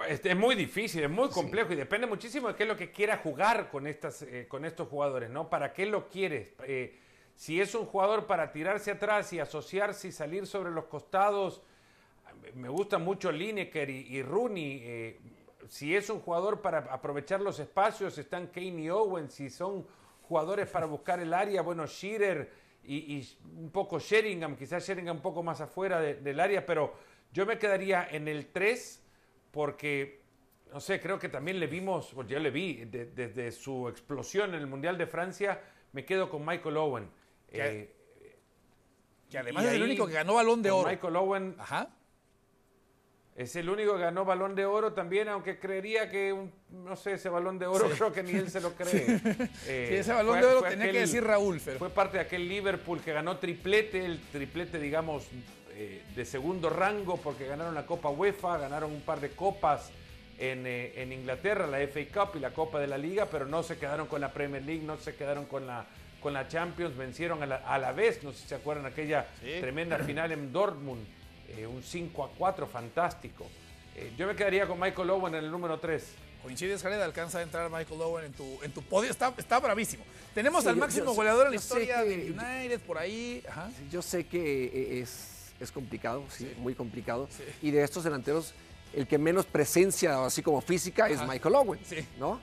Es, 0.09 0.25
es 0.25 0.35
muy 0.35 0.55
difícil, 0.55 1.03
es 1.03 1.09
muy 1.09 1.29
complejo 1.29 1.71
y 1.71 1.75
depende 1.75 2.05
muchísimo 2.07 2.49
de 2.49 2.55
qué 2.55 2.63
es 2.63 2.69
lo 2.69 2.75
que 2.75 2.91
quiera 2.91 3.17
jugar 3.17 3.69
con, 3.69 3.87
estas, 3.87 4.23
eh, 4.23 4.45
con 4.49 4.65
estos 4.65 4.89
jugadores, 4.89 5.29
¿no? 5.29 5.49
¿Para 5.49 5.71
qué 5.71 5.85
lo 5.85 6.09
quieres? 6.09 6.53
Eh, 6.63 6.99
si 7.35 7.59
es 7.59 7.75
un 7.75 7.85
jugador 7.85 8.25
para 8.27 8.51
tirarse 8.51 8.91
atrás 8.91 9.31
y 9.33 9.39
asociarse 9.39 10.07
y 10.07 10.11
salir 10.11 10.47
sobre 10.47 10.71
los 10.71 10.85
costados, 10.85 11.61
me 12.53 12.69
gusta 12.69 12.97
mucho 12.97 13.31
Lineker 13.31 13.89
y, 13.89 14.21
Rooney. 14.23 14.81
eh, 14.83 15.19
si 15.67 15.95
es 15.95 16.09
un 16.09 16.19
jugador 16.19 16.61
para 16.61 16.79
aprovechar 16.93 17.41
los 17.41 17.59
espacios, 17.59 18.17
están 18.17 18.47
Kane 18.47 18.81
y 18.83 18.89
Owen. 18.89 19.29
Si 19.29 19.49
son 19.49 19.85
jugadores 20.23 20.69
para 20.69 20.85
buscar 20.85 21.19
el 21.19 21.33
área, 21.33 21.61
bueno, 21.61 21.85
Shearer 21.87 22.51
y, 22.83 23.27
un 23.57 23.71
poco 23.71 23.99
Sheringham, 23.99 24.55
quizás 24.55 24.87
Sheringham 24.87 25.17
un 25.17 25.21
poco 25.23 25.41
más 25.41 25.59
afuera 25.61 25.99
de- 25.99 26.15
del 26.15 26.39
área, 26.39 26.65
pero 26.65 26.93
yo 27.33 27.45
me 27.47 27.57
quedaría 27.57 28.07
en 28.11 28.27
el 28.27 28.47
3 28.47 29.01
porque, 29.51 30.21
no 30.71 30.79
sé, 30.79 31.01
creo 31.01 31.17
que 31.17 31.29
también 31.29 31.59
le 31.59 31.65
vimos, 31.67 32.15
yo 32.27 32.39
le 32.39 32.51
vi 32.51 32.85
de- 32.85 33.07
desde 33.07 33.51
su 33.51 33.89
explosión 33.89 34.53
en 34.53 34.61
el 34.61 34.67
Mundial 34.67 34.97
de 34.99 35.07
Francia, 35.07 35.59
me 35.93 36.05
quedo 36.05 36.29
con 36.29 36.45
Michael 36.45 36.77
Owen. 36.77 37.09
Que- 37.51 37.61
Eh, 37.61 37.91
Que 39.29 39.37
además 39.39 39.65
es 39.65 39.73
el 39.73 39.83
único 39.83 40.07
que 40.07 40.13
ganó 40.13 40.35
balón 40.35 40.61
de 40.61 40.71
oro. 40.71 40.89
Michael 40.89 41.15
Owen 41.15 41.55
Ajá. 41.57 41.89
es 43.35 43.55
el 43.57 43.69
único 43.69 43.95
que 43.95 44.01
ganó 44.03 44.23
balón 44.23 44.55
de 44.55 44.65
oro 44.65 44.93
también, 44.93 45.27
aunque 45.27 45.59
creería 45.59 46.09
que, 46.09 46.31
un- 46.31 46.53
no 46.71 46.95
sé, 46.95 47.13
ese 47.13 47.27
balón 47.27 47.59
de 47.59 47.65
oro 47.65 47.89
creo 47.89 48.13
que 48.13 48.23
ni 48.23 48.31
él 48.31 48.49
se 48.49 48.61
lo 48.61 48.71
cree. 48.73 49.19
Eh, 49.67 49.87
Sí, 49.89 49.95
ese 49.95 50.13
balón 50.13 50.39
fue- 50.39 50.47
de 50.47 50.53
oro 50.55 50.69
tenía 50.69 50.91
que 50.91 50.99
decir 51.01 51.23
Raúl. 51.23 51.59
Fue 51.59 51.89
parte 51.89 52.17
de 52.17 52.23
aquel 52.23 52.47
Liverpool 52.47 53.01
que 53.01 53.11
ganó 53.11 53.37
triplete, 53.37 54.05
el 54.05 54.21
triplete, 54.31 54.79
digamos, 54.79 55.27
eh, 55.71 56.01
de 56.15 56.23
segundo 56.25 56.69
rango, 56.69 57.17
porque 57.17 57.45
ganaron 57.47 57.73
la 57.75 57.85
Copa 57.85 58.09
UEFA, 58.09 58.57
ganaron 58.57 58.91
un 58.93 59.01
par 59.01 59.19
de 59.19 59.31
copas 59.31 59.89
en, 60.37 60.65
eh, 60.65 60.93
en 61.01 61.11
Inglaterra, 61.11 61.67
la 61.67 61.79
FA 61.81 62.01
Cup 62.13 62.37
y 62.37 62.39
la 62.39 62.51
Copa 62.53 62.79
de 62.79 62.87
la 62.87 62.97
Liga, 62.97 63.25
pero 63.29 63.45
no 63.45 63.63
se 63.63 63.77
quedaron 63.77 64.07
con 64.07 64.21
la 64.21 64.31
Premier 64.31 64.63
League, 64.63 64.83
no 64.83 64.95
se 64.97 65.13
quedaron 65.15 65.45
con 65.45 65.67
la, 65.67 65.85
con 66.25 66.33
la 66.33 66.47
Champions, 66.47 66.97
vencieron 66.97 67.43
a 67.43 67.45
la, 67.45 67.55
a 67.57 67.77
la 67.77 67.91
vez, 67.91 68.23
no 68.23 68.31
sé 68.33 68.39
si 68.39 68.47
se 68.47 68.55
acuerdan, 68.55 68.87
aquella 68.87 69.27
Sí. 69.41 69.59
tremenda 69.61 69.99
final 69.99 70.31
en 70.31 70.51
Dortmund, 70.51 71.05
eh, 71.49 71.67
un 71.67 71.83
5 71.83 72.23
a 72.23 72.29
4 72.31 72.65
fantástico. 72.65 73.45
Eh, 73.95 74.11
yo 74.17 74.25
me 74.25 74.35
quedaría 74.35 74.65
con 74.67 74.79
Michael 74.79 75.07
Owen 75.11 75.35
en 75.35 75.43
el 75.43 75.51
número 75.51 75.79
3. 75.79 76.03
Coincides, 76.41 76.81
Jared, 76.81 76.99
alcanza 76.99 77.37
a 77.37 77.41
entrar 77.43 77.69
Michael 77.69 78.01
Owen 78.01 78.25
en 78.25 78.33
tu, 78.33 78.57
en 78.63 78.71
tu 78.71 78.81
podio. 78.81 79.11
Está, 79.11 79.35
está 79.37 79.59
bravísimo. 79.59 80.03
Tenemos 80.33 80.63
Sí, 80.63 80.69
al 80.69 80.75
yo- 80.75 80.79
máximo 80.81 81.05
yo- 81.05 81.13
goleador 81.13 81.45
en 81.45 81.51
la 81.51 81.57
historia 81.57 82.01
que- 82.01 82.09
del 82.09 82.31
United, 82.31 82.79
por 82.79 82.97
ahí. 82.97 83.43
Ajá. 83.47 83.69
Yo 83.91 84.01
sé 84.01 84.25
que 84.25 84.65
eh, 84.65 84.99
es, 85.01 85.51
es 85.59 85.71
complicado, 85.71 86.23
sí, 86.29 86.51
muy 86.57 86.73
complicado. 86.73 87.27
Sí. 87.29 87.43
Y 87.61 87.69
de 87.69 87.83
estos 87.83 88.03
delanteros, 88.03 88.55
el 88.95 89.05
que 89.05 89.19
menos 89.19 89.45
presencia, 89.45 90.25
así 90.25 90.41
como 90.41 90.59
física, 90.61 91.07
es 91.07 91.21
Michael 91.21 91.53
Owen, 91.53 91.79
Sí. 91.87 92.03
¿no? 92.17 92.41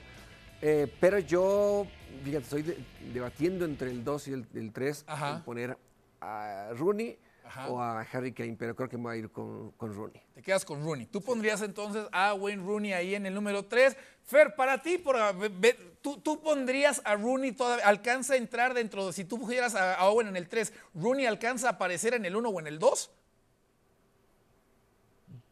Eh, 0.61 0.87
pero 1.01 1.19
yo, 1.19 1.85
fíjate, 2.23 2.43
estoy 2.43 2.61
de- 2.63 2.77
debatiendo 3.13 3.65
entre 3.65 3.89
el 3.91 4.03
2 4.03 4.27
y 4.27 4.33
el 4.33 4.71
3 4.73 5.03
Ajá. 5.07 5.35
en 5.37 5.43
poner 5.43 5.77
a 6.21 6.69
Rooney 6.75 7.17
Ajá. 7.45 7.69
o 7.69 7.81
a 7.81 8.01
Harry 8.01 8.31
Kane, 8.31 8.55
pero 8.57 8.75
creo 8.75 8.87
que 8.89 8.97
me 8.97 9.03
voy 9.03 9.15
a 9.15 9.19
ir 9.19 9.29
con, 9.31 9.71
con 9.71 9.93
Rooney. 9.93 10.21
Te 10.33 10.41
quedas 10.41 10.63
con 10.65 10.83
Rooney. 10.83 11.05
Tú 11.07 11.21
pondrías 11.21 11.61
entonces 11.61 12.07
a 12.11 12.33
Wayne 12.33 12.63
Rooney 12.63 12.93
ahí 12.93 13.15
en 13.15 13.25
el 13.25 13.33
número 13.33 13.65
3. 13.65 13.95
Fer, 14.25 14.55
para 14.55 14.81
ti, 14.81 14.97
por, 14.97 15.17
tú, 16.01 16.17
tú 16.21 16.41
pondrías 16.41 17.01
a 17.03 17.15
Rooney, 17.15 17.51
todavía, 17.51 17.85
alcanza 17.87 18.35
a 18.35 18.37
entrar 18.37 18.73
dentro, 18.73 19.07
de- 19.07 19.13
si 19.13 19.25
tú 19.25 19.37
pusieras 19.39 19.75
a, 19.75 19.95
a 19.95 20.09
Owen 20.09 20.27
en 20.27 20.37
el 20.37 20.47
3, 20.47 20.71
¿Rooney 20.95 21.25
alcanza 21.25 21.67
a 21.67 21.71
aparecer 21.71 22.13
en 22.13 22.25
el 22.25 22.35
1 22.35 22.47
o 22.49 22.59
en 22.59 22.67
el 22.67 22.79
2? 22.79 23.11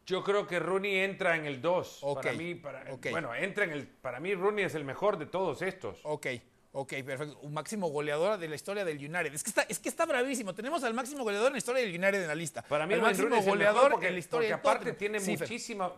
Yo 0.06 0.24
creo 0.24 0.46
que 0.46 0.58
Rooney 0.58 0.96
entra 0.98 1.36
en 1.36 1.44
el 1.46 1.62
2. 1.62 2.00
Ok, 2.02 2.22
Para 2.22 2.32
mí, 2.32 2.54
para, 2.56 2.84
bueno, 3.10 3.34
entra 3.34 3.64
en 3.64 3.70
el. 3.70 3.86
Para 3.86 4.18
mí, 4.18 4.34
Rooney 4.34 4.64
es 4.64 4.74
el 4.74 4.84
mejor 4.84 5.16
de 5.16 5.26
todos 5.26 5.62
estos. 5.62 6.00
Ok, 6.02 6.26
ok, 6.72 6.92
perfecto. 7.04 7.38
Un 7.42 7.52
máximo 7.52 7.88
goleador 7.88 8.38
de 8.38 8.48
la 8.48 8.54
historia 8.54 8.84
del 8.84 8.96
United. 8.98 9.34
Es 9.34 9.42
que 9.42 9.50
está, 9.50 9.62
es 9.62 9.78
que 9.78 9.88
está 9.88 10.06
bravísimo. 10.06 10.54
Tenemos 10.54 10.82
al 10.84 10.94
máximo 10.94 11.22
goleador 11.24 11.48
en 11.48 11.52
la 11.52 11.58
historia 11.58 11.82
del 11.82 11.90
United 11.90 12.22
en 12.22 12.28
la 12.28 12.34
lista. 12.34 12.62
Para 12.62 12.86
mí, 12.86 12.94
el 12.94 13.02
máximo 13.02 13.28
Rooney 13.28 13.44
goleador 13.46 13.90
porque, 13.92 14.06
en 14.08 14.12
la 14.14 14.18
historia 14.18 14.48
del 14.48 14.54
aparte 14.58 14.92
tiene 14.94 15.20
Sí, 15.20 15.36
muchísima. 15.36 15.92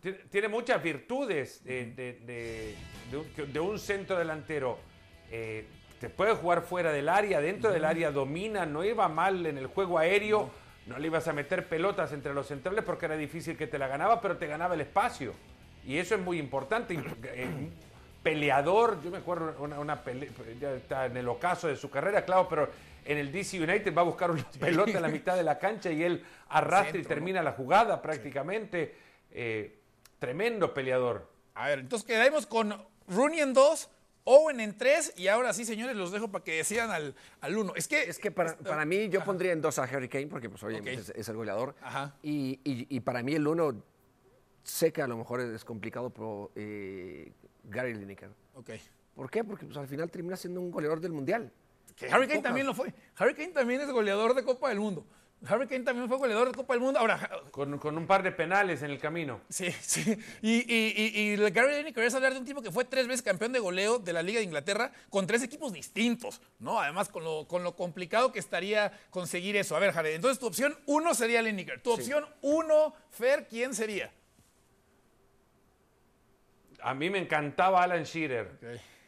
Tiene, 0.00 0.18
tiene 0.30 0.48
muchas 0.48 0.82
virtudes 0.82 1.64
de, 1.64 1.86
de- 1.86 2.12
de- 2.26 2.74
de 3.10 3.16
un, 3.16 3.52
de 3.52 3.60
un 3.60 3.78
centro 3.78 4.18
delantero. 4.18 4.78
Eh, 5.30 5.66
te 6.00 6.10
puede 6.10 6.34
jugar 6.34 6.62
fuera 6.62 6.92
del 6.92 7.08
área, 7.08 7.40
dentro 7.40 7.70
del 7.70 7.84
área 7.84 8.10
domina, 8.10 8.66
no 8.66 8.84
iba 8.84 9.08
mal 9.08 9.46
en 9.46 9.56
el 9.56 9.66
juego 9.68 9.98
aéreo, 9.98 10.50
no 10.86 10.98
le 10.98 11.06
ibas 11.06 11.26
a 11.28 11.32
meter 11.32 11.66
pelotas 11.66 12.12
entre 12.12 12.34
los 12.34 12.46
centrales 12.48 12.84
porque 12.84 13.06
era 13.06 13.16
difícil 13.16 13.56
que 13.56 13.66
te 13.66 13.78
la 13.78 13.88
ganaba, 13.88 14.20
pero 14.20 14.36
te 14.36 14.46
ganaba 14.46 14.74
el 14.74 14.82
espacio. 14.82 15.32
Y 15.86 15.96
eso 15.96 16.14
es 16.14 16.20
muy 16.20 16.38
importante. 16.38 16.94
Peleador, 18.24 19.00
yo 19.04 19.10
me 19.10 19.18
acuerdo 19.18 19.54
una, 19.60 19.78
una 19.78 20.02
pelea, 20.02 20.30
ya 20.60 20.72
está 20.72 21.06
en 21.06 21.16
el 21.18 21.28
ocaso 21.28 21.68
de 21.68 21.76
su 21.76 21.90
carrera, 21.90 22.24
claro, 22.24 22.48
pero 22.48 22.68
en 23.04 23.18
el 23.18 23.30
DC 23.30 23.60
United 23.62 23.94
va 23.94 24.00
a 24.00 24.04
buscar 24.04 24.30
una 24.30 24.50
pelota 24.58 24.90
en 24.92 25.02
la 25.02 25.08
mitad 25.08 25.36
de 25.36 25.42
la 25.44 25.58
cancha 25.58 25.92
y 25.92 26.02
él 26.02 26.24
arrastra 26.48 26.98
y 26.98 27.02
termina 27.04 27.42
la 27.42 27.52
jugada 27.52 28.00
prácticamente. 28.02 28.96
Eh, 29.30 29.78
tremendo 30.18 30.72
peleador. 30.72 31.30
A 31.54 31.68
ver, 31.68 31.80
entonces 31.80 32.06
quedamos 32.06 32.46
con 32.46 32.74
Rooney 33.08 33.40
en 33.40 33.52
2, 33.52 33.90
Owen 34.24 34.58
en 34.60 34.78
3 34.78 35.14
y 35.18 35.28
ahora 35.28 35.52
sí, 35.52 35.66
señores, 35.66 35.94
los 35.94 36.10
dejo 36.10 36.28
para 36.28 36.42
que 36.42 36.56
decidan 36.56 36.90
al, 36.92 37.14
al 37.42 37.56
1. 37.58 37.74
Es 37.76 37.86
que, 37.88 38.04
Es 38.04 38.18
que 38.18 38.30
para, 38.30 38.56
para 38.56 38.86
mí 38.86 39.10
yo 39.10 39.22
pondría 39.22 39.52
en 39.52 39.60
dos 39.60 39.78
a 39.78 39.82
Harry 39.82 40.08
Kane, 40.08 40.28
porque 40.28 40.48
pues 40.48 40.62
obviamente 40.62 40.94
Ok. 40.94 40.98
es, 40.98 41.10
es 41.10 41.28
el 41.28 41.36
goleador. 41.36 41.74
Ajá. 41.82 42.14
Y, 42.22 42.58
y- 42.64 42.86
y 42.88 43.00
para 43.00 43.22
mí 43.22 43.34
el 43.34 43.46
uno, 43.46 43.82
sé 44.64 44.92
que 44.92 45.02
a 45.02 45.06
lo 45.06 45.16
mejor 45.16 45.40
es 45.40 45.64
complicado, 45.64 46.10
pero 46.10 46.50
eh, 46.56 47.32
Gary 47.64 47.94
Lineker. 47.94 48.30
Ok. 48.54 48.70
¿Por 49.14 49.30
qué? 49.30 49.44
Porque 49.44 49.66
pues, 49.66 49.76
al 49.76 49.86
final 49.86 50.10
termina 50.10 50.36
siendo 50.36 50.60
un 50.60 50.70
goleador 50.72 51.00
del 51.00 51.12
Mundial. 51.12 51.52
Que 51.94 52.08
Harry 52.10 52.26
Kane 52.26 52.42
también 52.42 52.66
lo 52.66 52.74
fue. 52.74 52.92
Harry 53.16 53.34
Kane 53.34 53.52
también 53.52 53.80
es 53.80 53.90
goleador 53.90 54.34
de 54.34 54.42
Copa 54.42 54.68
del 54.70 54.80
Mundo. 54.80 55.06
Harry 55.46 55.66
Kane 55.68 55.84
también 55.84 56.08
fue 56.08 56.16
goleador 56.16 56.48
de 56.48 56.54
Copa 56.54 56.74
del 56.74 56.80
Mundo. 56.80 56.98
Ahora, 56.98 57.30
Con, 57.50 57.78
con 57.78 57.96
un 57.98 58.06
par 58.06 58.22
de 58.22 58.32
penales 58.32 58.82
en 58.82 58.90
el 58.90 58.98
camino. 58.98 59.42
Sí, 59.48 59.70
sí. 59.80 60.18
Y, 60.42 60.64
y, 60.74 60.94
y, 60.96 61.20
y 61.20 61.30
el 61.34 61.50
Gary 61.52 61.76
Lineker 61.76 62.02
es 62.02 62.14
hablar 62.14 62.32
de 62.32 62.40
un 62.40 62.46
tipo 62.46 62.62
que 62.62 62.72
fue 62.72 62.84
tres 62.84 63.06
veces 63.06 63.22
campeón 63.22 63.52
de 63.52 63.60
goleo 63.60 63.98
de 63.98 64.12
la 64.12 64.22
Liga 64.22 64.38
de 64.38 64.44
Inglaterra 64.44 64.90
con 65.10 65.26
tres 65.26 65.42
equipos 65.42 65.72
distintos, 65.72 66.40
¿no? 66.58 66.80
Además, 66.80 67.08
con 67.10 67.22
lo, 67.22 67.46
con 67.46 67.62
lo 67.62 67.76
complicado 67.76 68.32
que 68.32 68.38
estaría 68.38 68.90
conseguir 69.10 69.56
eso. 69.56 69.76
A 69.76 69.78
ver, 69.78 69.92
Jared, 69.92 70.14
entonces 70.14 70.38
tu 70.40 70.46
opción 70.46 70.76
uno 70.86 71.14
sería 71.14 71.42
Lineker. 71.42 71.80
Tu 71.82 71.92
opción 71.92 72.24
uno, 72.40 72.94
Fer, 73.10 73.46
¿quién 73.46 73.74
sería? 73.74 74.12
A 76.84 76.94
mí 76.94 77.10
me 77.10 77.18
encantaba 77.18 77.82
Alan 77.82 78.02
Shearer. 78.04 78.58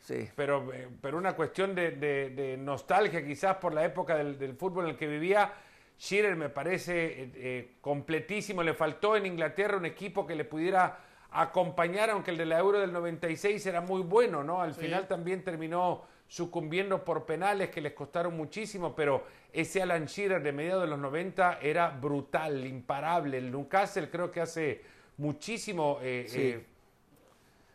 Sí. 0.01 0.29
Pero, 0.37 0.73
eh, 0.73 0.89
pero 1.01 1.19
una 1.19 1.35
cuestión 1.35 1.75
de, 1.75 1.91
de- 1.93 2.31
de 2.31 2.57
nostalgia 2.57 3.25
quizás 3.27 3.57
por 3.57 3.75
la 3.75 3.85
época 3.85 4.17
del, 4.17 4.39
del 4.39 4.55
fútbol 4.55 4.85
en 4.85 4.91
el 4.91 4.97
que 4.97 5.07
vivía. 5.07 5.53
Shearer 5.99 6.37
me 6.37 6.49
parece 6.49 7.23
eh, 7.23 7.31
eh, 7.35 7.71
completísimo. 7.81 8.63
Le 8.63 8.75
faltó 8.75 9.17
en 9.17 9.27
Inglaterra 9.27 9.77
un 9.77 9.87
equipo 9.87 10.27
que 10.27 10.35
le 10.37 10.45
pudiera 10.45 10.99
acompañar, 11.31 12.11
aunque 12.11 12.31
el 12.31 12.37
de 12.39 12.47
la 12.47 12.59
Euro 12.59 12.79
del 12.81 12.93
96 12.93 13.67
era 13.67 13.81
muy 13.81 14.03
bueno, 14.03 14.43
¿no? 14.45 14.61
Al 14.63 14.75
final 14.75 15.07
también 15.09 15.43
terminó 15.45 16.05
sucumbiendo 16.29 17.05
por 17.05 17.25
penales 17.27 17.71
que 17.71 17.81
les 17.81 17.93
costaron 17.93 18.37
muchísimo, 18.37 18.95
pero 18.97 19.25
ese 19.53 19.83
Alan 19.83 20.07
Shearer 20.07 20.43
de 20.43 20.53
mediados 20.53 20.83
de 20.83 20.89
los 20.89 20.99
90 20.99 21.59
era 21.61 21.91
brutal, 21.91 22.65
imparable. 22.67 23.39
El 23.39 23.51
Newcastle 23.51 24.09
creo 24.11 24.31
que 24.31 24.41
hace 24.41 24.83
muchísimo 25.19 25.99
eh, 26.03 26.27
Sí. 26.29 26.57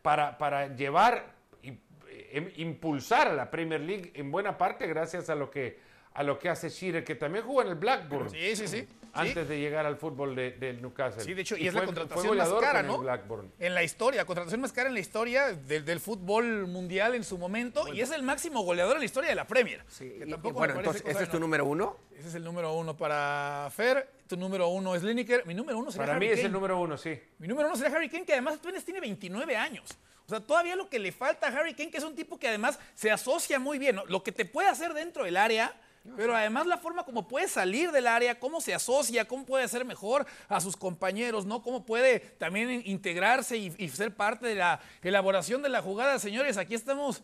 Para, 0.02 0.36
para 0.36 0.74
llevar 0.74 1.34
y 1.62 1.70
eh, 2.08 2.52
impulsar 2.56 3.28
a 3.28 3.32
la 3.32 3.50
Premier 3.50 3.80
League 3.80 4.12
en 4.14 4.30
buena 4.30 4.58
parte 4.58 4.86
gracias 4.86 5.30
a 5.30 5.34
lo 5.34 5.50
que 5.50 5.78
a 6.14 6.22
lo 6.22 6.38
que 6.38 6.50
hace 6.50 6.68
Shearer, 6.68 7.04
que 7.04 7.14
también 7.14 7.42
jugó 7.42 7.62
en 7.62 7.68
el 7.68 7.74
Blackburn 7.74 8.28
Sí, 8.28 8.54
sí, 8.54 8.68
sí. 8.68 8.86
Antes 9.12 9.48
de 9.48 9.58
llegar 9.58 9.86
al 9.86 9.96
fútbol 9.96 10.34
de- 10.34 10.52
del 10.52 10.80
Newcastle. 10.82 11.22
Sí, 11.22 11.34
de 11.34 11.42
hecho, 11.42 11.56
y, 11.56 11.64
Y 11.64 11.68
es 11.68 11.74
la 11.74 11.84
contratación 11.84 12.36
más 12.36 12.52
cara, 12.54 12.82
¿no? 12.82 13.02
En 13.58 13.74
la 13.74 13.82
historia, 13.82 14.24
contratación 14.24 14.60
más 14.60 14.72
cara 14.72 14.88
en 14.88 14.94
la 14.94 15.00
historia 15.00 15.52
del, 15.52 15.84
del 15.84 16.00
fútbol 16.00 16.66
mundial 16.66 17.14
en 17.14 17.24
su 17.24 17.38
momento 17.38 17.92
y 17.92 18.00
es 18.00 18.10
el 18.10 18.22
máximo 18.22 18.62
goleador 18.62 18.94
en 18.96 19.00
la 19.00 19.04
historia 19.06 19.30
de 19.30 19.36
la 19.36 19.46
Premier. 19.46 19.84
Sí, 19.88 20.08
que 20.18 20.24
y- 20.26 20.30
tampoco 20.30 20.58
bueno, 20.58 20.74
entonces, 20.76 21.02
¿ese 21.06 21.24
es 21.24 21.30
tu 21.30 21.38
número 21.40 21.64
uno? 21.64 21.96
Ese 22.18 22.28
es 22.28 22.34
el 22.36 22.44
número 22.44 22.72
uno 22.74 22.96
para 22.96 23.68
Fer. 23.74 24.08
Tu 24.28 24.36
número 24.36 24.68
uno 24.68 24.94
es 24.94 25.02
Lineker. 25.02 25.44
Mi 25.46 25.54
número 25.54 25.78
uno 25.78 25.90
sería 25.90 26.06
Para 26.06 26.16
Harry 26.16 26.26
mí 26.26 26.32
es 26.32 26.38
Kane. 26.38 26.46
el 26.46 26.52
número 26.52 26.80
uno, 26.80 26.96
sí. 26.96 27.20
Mi 27.38 27.48
número 27.48 27.68
uno 27.68 27.76
sería 27.76 27.94
Harry 27.96 28.08
Kane, 28.08 28.24
que 28.24 28.32
además 28.32 28.54
apenas 28.58 28.84
tiene 28.84 29.00
29 29.00 29.56
años. 29.56 29.84
O 30.24 30.28
sea, 30.30 30.40
todavía 30.40 30.76
lo 30.76 30.88
que 30.88 30.98
le 30.98 31.12
falta 31.12 31.48
a 31.48 31.50
Harry 31.50 31.74
Kane, 31.74 31.90
que 31.90 31.98
es 31.98 32.04
un 32.04 32.14
tipo 32.14 32.38
que 32.38 32.48
además 32.48 32.78
se 32.94 33.10
asocia 33.10 33.58
muy 33.58 33.78
bien. 33.78 33.96
¿no? 33.96 34.06
Lo 34.06 34.22
que 34.22 34.32
te 34.32 34.44
puede 34.46 34.68
hacer 34.68 34.94
dentro 34.94 35.24
del 35.24 35.36
área, 35.36 35.74
pero 36.16 36.34
además 36.34 36.66
la 36.66 36.78
forma 36.78 37.04
como 37.04 37.28
puede 37.28 37.48
salir 37.48 37.92
del 37.92 38.06
área, 38.06 38.38
cómo 38.38 38.60
se 38.60 38.74
asocia, 38.74 39.26
cómo 39.26 39.46
puede 39.46 39.68
ser 39.68 39.84
mejor 39.84 40.26
a 40.48 40.60
sus 40.60 40.76
compañeros, 40.76 41.46
¿no? 41.46 41.62
Cómo 41.62 41.84
puede 41.84 42.20
también 42.20 42.82
integrarse 42.84 43.56
y, 43.56 43.88
ser 43.88 44.14
parte 44.14 44.46
de 44.46 44.56
la 44.56 44.80
elaboración 45.02 45.62
de 45.62 45.68
la 45.68 45.82
jugada. 45.82 46.18
Señores, 46.18 46.56
aquí 46.56 46.74
estamos 46.74 47.22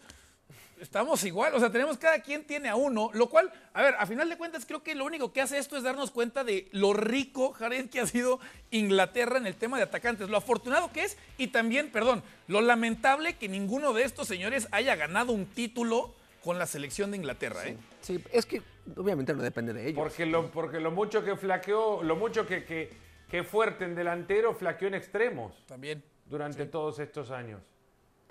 Estamos 0.81 1.25
igual, 1.25 1.53
o 1.55 1.59
sea, 1.59 1.73
tenemos 1.73 1.99
cada 1.99 2.21
quien 2.21 2.45
tiene 2.45 2.69
a 2.69 2.77
uno, 2.77 3.11
lo 3.12 3.29
cual, 3.29 3.53
a 3.75 3.83
ver, 3.83 3.97
a 3.99 4.07
final 4.07 4.29
de 4.29 4.38
cuentas 4.38 4.64
creo 4.64 4.85
que 4.85 4.95
lo 4.95 5.05
único 5.05 5.33
que 5.33 5.41
hace 5.41 5.59
esto 5.59 5.77
es 5.77 5.83
darnos 5.83 6.12
cuenta 6.12 6.45
de 6.45 6.69
lo 6.71 6.93
rico, 6.93 7.53
Jared, 7.53 7.91
que 7.91 7.99
ha 7.99 8.07
sido 8.07 8.38
Inglaterra 8.71 9.38
en 9.38 9.49
el 9.49 9.57
tema 9.57 9.77
de 9.77 9.83
atacantes, 9.83 10.29
lo 10.29 10.37
afortunado 10.37 10.93
que 10.93 11.03
es 11.03 11.19
y 11.37 11.49
también, 11.49 11.91
perdón, 11.91 12.23
lo 12.47 12.61
lamentable 12.61 13.37
que 13.37 13.49
ninguno 13.49 13.93
de 13.93 14.05
estos 14.05 14.29
señores 14.29 14.69
haya 14.71 14.95
ganado 14.95 15.33
un 15.33 15.47
título 15.47 16.14
con 16.48 16.58
la 16.58 16.64
selección 16.64 17.11
de 17.11 17.18
Inglaterra, 17.18 17.66
¿eh? 17.66 17.76
Sí, 18.00 18.24
es 18.32 18.46
que 18.46 18.62
obviamente 18.96 19.34
no 19.34 19.42
depende 19.42 19.74
de 19.74 19.82
ellos. 19.82 19.98
Porque 19.98 20.24
lo, 20.24 20.50
porque 20.50 20.80
lo 20.80 20.90
mucho 20.90 21.22
que 21.22 21.37
flaqueó, 21.37 22.02
lo 22.02 22.16
mucho 22.16 22.46
que, 22.46 22.64
que, 22.64 22.88
que 23.28 23.44
fuerte 23.44 23.84
en 23.84 23.94
delantero, 23.94 24.54
flaqueó 24.54 24.88
en 24.88 24.94
extremos 24.94 25.62
También. 25.66 26.02
durante 26.24 26.64
todos 26.64 27.00
estos 27.00 27.30
años. 27.32 27.61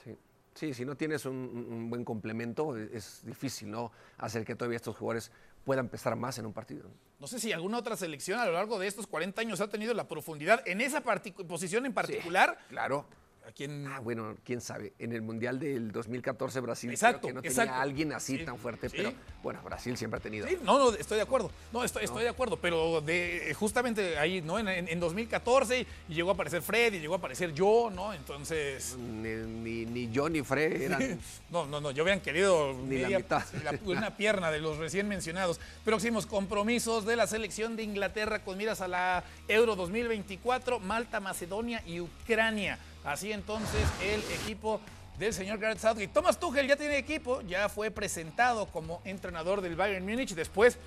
Sí. 0.04 0.18
Sí, 0.56 0.74
si 0.74 0.84
no 0.84 0.98
tienes 0.98 1.28
un, 1.28 1.92
buen 1.92 2.04
complemento, 2.04 2.76
es, 2.76 2.90
es 2.92 3.24
difícil, 3.24 3.70
¿no? 3.70 3.92
Hacer 4.18 4.44
que 4.44 4.56
todavía 4.56 4.78
estos 4.78 4.98
jugadores 4.98 5.32
puedan 5.64 5.88
pesar 5.88 6.16
más 6.16 6.40
en 6.40 6.48
un 6.48 6.54
partido. 6.54 6.90
No 7.20 7.28
sé 7.28 7.40
si 7.40 7.52
alguna 7.52 7.78
otra 7.78 7.96
selección 7.96 8.40
a 8.40 8.48
lo 8.48 8.54
largo 8.54 8.80
de 8.80 8.88
estos 8.88 9.06
40 9.06 9.40
años 9.42 9.62
ha 9.62 9.70
tenido 9.70 9.94
la 9.94 10.08
profundidad 10.08 10.68
en 10.68 10.82
esa 10.82 11.04
posición 11.04 11.86
en 11.86 11.94
particular. 11.94 12.58
Claro. 12.68 13.06
A 13.48 13.52
Ah, 13.96 14.00
bueno, 14.02 14.36
quién 14.44 14.60
sabe. 14.60 14.92
En 15.00 15.14
el 15.14 15.22
Mundial 15.22 15.58
del 15.58 15.92
2014 15.94 16.60
Brasil 16.60 16.90
Exacto, 16.92 17.22
creo 17.22 17.30
que 17.30 17.34
no 17.36 17.40
exacto. 17.48 17.62
tenía 17.70 17.80
a 17.80 17.82
alguien 17.82 18.12
así 18.12 18.38
Sí, 18.40 18.44
tan 18.46 18.58
fuerte, 18.58 18.90
sí. 18.90 18.98
pero 18.98 19.14
bueno, 19.42 19.62
Brasil 19.64 19.96
siempre 19.98 20.18
ha 20.20 20.22
tenido. 20.22 20.46
Sí, 20.46 20.58
no, 20.64 20.78
no, 20.78 20.92
estoy 20.94 21.16
de 21.16 21.24
acuerdo. 21.24 21.50
No, 21.72 21.82
estoy, 21.86 22.04
estoy 22.04 22.24
de 22.24 22.30
acuerdo, 22.30 22.58
pero 22.60 23.00
de, 23.00 23.56
justamente 23.58 24.18
ahí, 24.18 24.42
¿no? 24.42 24.60
En, 24.60 24.68
en- 24.68 24.90
en 24.90 25.00
2014 25.00 25.86
y 26.10 26.14
llegó 26.14 26.32
a 26.32 26.34
aparecer 26.34 26.62
Fred 26.62 26.94
y 26.96 27.00
llegó 27.00 27.14
a 27.14 27.18
aparecer 27.20 27.54
yo, 27.54 27.90
¿no? 27.90 28.14
Entonces, 28.14 28.98
Ni, 28.98 29.30
ni, 29.30 29.86
ni 29.86 30.12
yo 30.12 30.28
ni 30.28 30.42
Fred 30.42 30.82
eran. 30.82 31.18
no, 31.50 31.66
no, 31.68 31.80
no, 31.80 31.92
yo 31.92 32.04
hubieran 32.04 32.20
querido 32.20 32.74
Ni 32.74 32.98
la 32.98 33.08
mitad. 33.18 33.44
la- 33.64 33.80
una 33.86 34.18
pierna 34.18 34.52
de 34.52 34.60
los 34.60 34.78
recién 34.78 35.08
mencionados. 35.08 35.62
Próximos 35.86 36.26
compromisos 36.26 37.06
de 37.06 37.16
la 37.16 37.28
selección 37.28 37.78
de 37.78 37.84
Inglaterra 37.84 38.44
con 38.44 38.58
miras 38.58 38.82
a 38.82 38.90
la 38.90 39.24
Euro 39.48 39.78
2024, 39.78 40.80
Malta, 40.82 41.22
Macedonia 41.22 41.82
y 41.86 42.02
Ucrania. 42.02 42.78
Así 43.08 43.32
entonces 43.32 43.88
el 44.04 44.20
equipo 44.42 44.82
del 45.18 45.34
señor 45.34 45.60
Gareth 45.60 45.80
Southgate. 45.80 46.10
Thomas 46.10 46.38
Tuchel 46.38 46.68
ya 46.68 46.76
tiene 46.76 46.98
equipo, 46.98 47.42
ya 47.42 47.70
fue 47.70 47.90
presentado 47.90 48.66
como 48.66 49.02
entrenador 49.06 49.62
del 49.62 49.78
Bayern 49.78 50.06
Múnich 50.06 50.36
después 50.36 50.78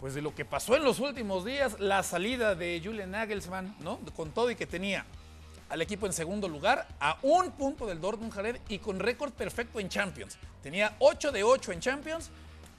pues 0.00 0.14
de 0.14 0.22
lo 0.22 0.32
que 0.36 0.44
pasó 0.44 0.76
en 0.76 0.84
los 0.84 1.00
últimos 1.00 1.44
días, 1.44 1.80
la 1.80 2.04
salida 2.04 2.54
de 2.54 2.80
Julian 2.82 3.10
Nagelsmann, 3.10 3.74
¿no? 3.80 3.98
Con 4.14 4.30
todo 4.30 4.52
y 4.52 4.54
que 4.54 4.66
tenía 4.66 5.04
al 5.68 5.82
equipo 5.82 6.06
en 6.06 6.12
segundo 6.12 6.48
lugar, 6.48 6.86
a 7.00 7.18
un 7.22 7.50
punto 7.50 7.86
del 7.86 8.00
Dortmund 8.00 8.32
Jared 8.32 8.60
y 8.68 8.78
con 8.78 9.00
récord 9.00 9.32
perfecto 9.32 9.80
en 9.80 9.88
Champions. 9.88 10.38
Tenía 10.62 10.94
8 11.00 11.32
de 11.32 11.42
8 11.42 11.72
en 11.72 11.80
Champions 11.80 12.30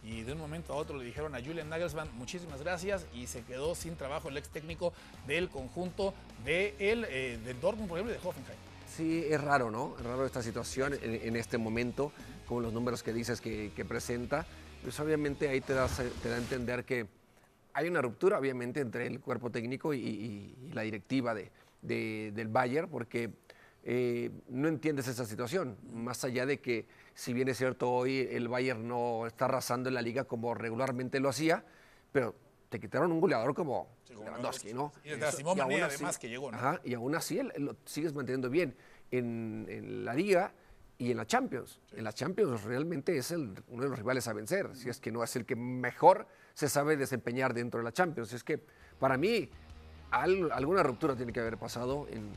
y 0.04 0.24
de 0.24 0.34
un 0.34 0.38
momento 0.40 0.74
a 0.74 0.76
otro 0.76 0.98
le 0.98 1.06
dijeron 1.06 1.34
a 1.36 1.40
Julian 1.42 1.70
Nagelsmann 1.70 2.10
muchísimas 2.18 2.62
gracias 2.62 3.06
y 3.14 3.28
se 3.28 3.44
quedó 3.44 3.74
sin 3.76 3.96
trabajo 3.96 4.30
el 4.30 4.38
ex 4.38 4.50
técnico 4.50 4.94
del 5.28 5.50
conjunto 5.50 6.14
de 6.44 6.76
el, 6.80 7.06
eh, 7.10 7.40
del 7.44 7.60
Dortmund, 7.62 7.88
por 7.90 7.98
ejemplo, 8.00 8.14
y 8.16 8.20
de 8.22 8.28
Hoffenheim. 8.28 8.58
Sí, 8.96 9.26
es 9.30 9.42
raro, 9.42 9.72
¿no? 9.72 9.96
Es 9.98 10.04
raro 10.06 10.26
esta 10.26 10.44
situación 10.44 10.94
en, 11.02 11.16
en 11.28 11.36
este 11.36 11.58
momento, 11.58 12.12
con 12.48 12.62
los 12.62 12.72
números 12.74 13.02
que 13.02 13.14
dices 13.14 13.42
que, 13.42 13.72
presenta. 13.88 14.46
Pues 14.84 15.00
obviamente 15.00 15.48
ahí 15.48 15.62
te, 15.62 15.74
das, 15.74 16.02
te 16.22 16.30
da 16.30 16.36
a 16.36 16.38
entender 16.38 16.84
que 16.84 17.08
hay 17.74 17.88
una 17.88 18.02
ruptura, 18.02 18.38
obviamente, 18.38 18.82
entre 18.82 19.08
el 19.08 19.20
cuerpo 19.20 19.50
técnico 19.50 19.94
y, 19.94 20.00
y- 20.00 20.70
la 20.74 20.82
directiva 20.84 21.34
de- 21.34 21.50
del 21.82 22.48
Bayern, 22.50 22.88
porque 22.90 23.30
eh, 23.84 24.32
no 24.50 24.68
entiendes 24.68 25.08
esa 25.08 25.26
situación. 25.26 25.78
Más 25.94 26.24
allá 26.24 26.46
de 26.46 26.60
que, 26.60 26.88
si 27.14 27.34
bien 27.34 27.48
es 27.50 27.58
cierto, 27.58 27.92
hoy 27.92 28.28
el 28.32 28.48
Bayern 28.48 28.88
no 28.88 29.28
está 29.28 29.46
arrasando 29.46 29.90
en 29.90 29.96
la 29.96 30.02
liga 30.02 30.24
como 30.24 30.54
regularmente 30.54 31.20
lo 31.20 31.30
hacía, 31.30 31.66
pero 32.12 32.36
te 32.70 32.80
quitaron 32.80 33.12
un 33.12 33.20
goleador 33.22 33.54
como 33.54 33.88
como 34.14 34.26
Lewandowski, 34.26 34.74
¿no? 34.74 34.94
Y 35.04 35.10
y 35.10 35.62
aún 35.62 35.74
así- 35.84 35.96
además, 35.96 36.20
que 36.20 36.30
llegó, 36.30 36.52
¿no? 36.52 36.58
Ajá, 36.58 36.80
y 36.84 36.94
aún 36.94 37.16
así 37.16 37.40
él, 37.40 37.52
él 37.56 37.66
lo 37.66 37.76
sigues 37.86 38.14
manteniendo 38.14 38.50
bien 38.50 38.76
en, 39.12 39.66
en 39.70 40.06
la 40.06 40.14
liga 40.14 40.54
y 41.00 41.10
en 41.12 41.18
la 41.18 41.26
Champions. 41.26 41.80
En 41.94 42.04
la 42.04 42.14
Champions 42.14 42.64
realmente 42.64 43.18
es 43.18 43.32
el- 43.32 43.54
uno 43.70 43.84
de 43.84 43.90
los 43.90 43.98
rivales 43.98 44.28
a 44.28 44.34
vencer, 44.34 44.70
si 44.76 44.90
es 44.90 45.00
que 45.00 45.12
no 45.12 45.24
es 45.24 45.36
el 45.36 45.46
que 45.46 45.56
mejor 45.56 46.28
se 46.54 46.70
sabe 46.70 46.96
desempeñar 46.96 47.54
dentro 47.56 47.80
de 47.80 47.84
la 47.86 47.92
Champions. 47.92 48.32
Es 48.34 48.44
que 48.44 48.60
para 49.00 49.18
mí 49.18 49.50
al- 50.12 50.52
alguna 50.52 50.84
ruptura 50.84 51.16
tiene 51.16 51.34
que 51.34 51.40
haber 51.40 51.58
pasado 51.58 52.08
en 52.10 52.30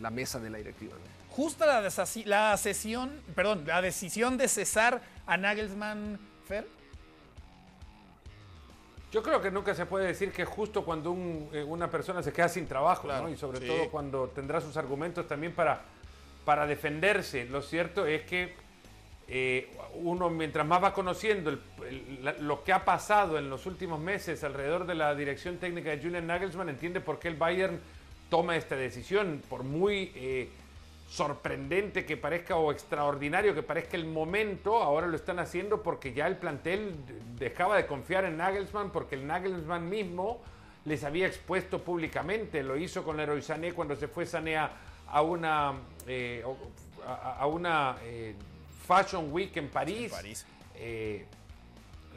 la 0.00 0.10
mesa 0.10 0.38
de 0.38 0.50
la 0.50 0.58
directiva. 0.58 0.94
¿no? 0.94 1.34
Justa 1.34 1.66
la, 1.66 1.88
la 2.26 2.56
sesión, 2.56 3.20
perdón, 3.34 3.64
la 3.66 3.80
decisión 3.82 4.36
de 4.36 4.48
cesar 4.48 5.00
a 5.26 5.36
Nagelsmann, 5.36 6.18
Fer. 6.46 6.66
Yo 9.10 9.22
creo 9.22 9.40
que 9.40 9.50
nunca 9.50 9.74
se 9.74 9.86
puede 9.86 10.06
decir 10.06 10.32
que 10.32 10.44
justo 10.44 10.84
cuando 10.84 11.12
un, 11.12 11.48
eh, 11.52 11.62
una 11.62 11.90
persona 11.90 12.22
se 12.22 12.32
queda 12.32 12.48
sin 12.48 12.66
trabajo, 12.66 13.04
Claro, 13.04 13.24
¿no? 13.24 13.28
Y 13.30 13.36
sobre 13.38 13.60
sí. 13.60 13.66
todo 13.66 13.88
cuando 13.90 14.28
tendrá 14.28 14.60
sus 14.60 14.76
argumentos 14.76 15.26
también 15.26 15.52
para, 15.54 15.80
para 16.44 16.66
defenderse. 16.66 17.46
Lo 17.46 17.62
cierto 17.62 18.04
es 18.06 18.22
que 18.24 18.54
eh, 19.30 19.70
uno 19.94 20.28
mientras 20.30 20.66
más 20.66 20.82
va 20.82 20.92
conociendo 20.94 21.50
el- 21.50 21.60
el- 21.88 22.24
la- 22.24 22.32
lo 22.34 22.64
que 22.64 22.72
ha 22.72 22.84
pasado 22.84 23.38
en 23.38 23.48
los 23.50 23.64
últimos 23.66 23.98
meses 24.00 24.42
alrededor 24.44 24.86
de 24.86 24.94
la 24.94 25.14
dirección 25.14 25.56
técnica 25.58 25.90
de 25.90 26.02
Julian 26.02 26.26
Nagelsmann, 26.26 26.68
entiende 26.70 27.00
por 27.00 27.18
qué 27.18 27.28
el 27.28 27.36
Bayern 27.36 27.80
toma 28.28 28.56
esta 28.56 28.76
decisión, 28.76 29.42
por 29.48 29.62
muy 29.64 30.12
eh, 30.14 30.48
sorprendente 31.08 32.04
que 32.04 32.16
parezca 32.16 32.56
o 32.56 32.70
extraordinario 32.70 33.54
que 33.54 33.62
parezca 33.62 33.96
el 33.96 34.04
momento, 34.06 34.82
ahora 34.82 35.06
lo 35.06 35.16
están 35.16 35.38
haciendo 35.38 35.82
porque 35.82 36.12
ya 36.12 36.26
el 36.26 36.36
plantel 36.36 36.94
dejaba 37.38 37.76
de 37.76 37.86
confiar 37.86 38.24
en 38.24 38.36
Nagelsmann, 38.36 38.90
porque 38.90 39.14
el 39.14 39.26
Nagelsmann 39.26 39.88
mismo 39.88 40.40
les 40.84 41.04
había 41.04 41.26
expuesto 41.26 41.82
públicamente, 41.82 42.62
lo 42.62 42.76
hizo 42.76 43.02
con 43.04 43.16
Leroy 43.16 43.40
Sané 43.42 43.72
cuando 43.72 43.96
se 43.96 44.08
fue 44.08 44.26
Sané 44.26 44.56
a, 44.58 44.70
una, 45.22 45.72
eh, 46.06 46.44
a, 47.06 47.38
a 47.40 47.46
una 47.46 47.96
eh, 48.02 48.34
Fashion 48.86 49.32
Week 49.32 49.56
en 49.56 49.68
París. 49.68 50.04
En 50.12 50.18
París. 50.18 50.46
Eh, 50.76 51.24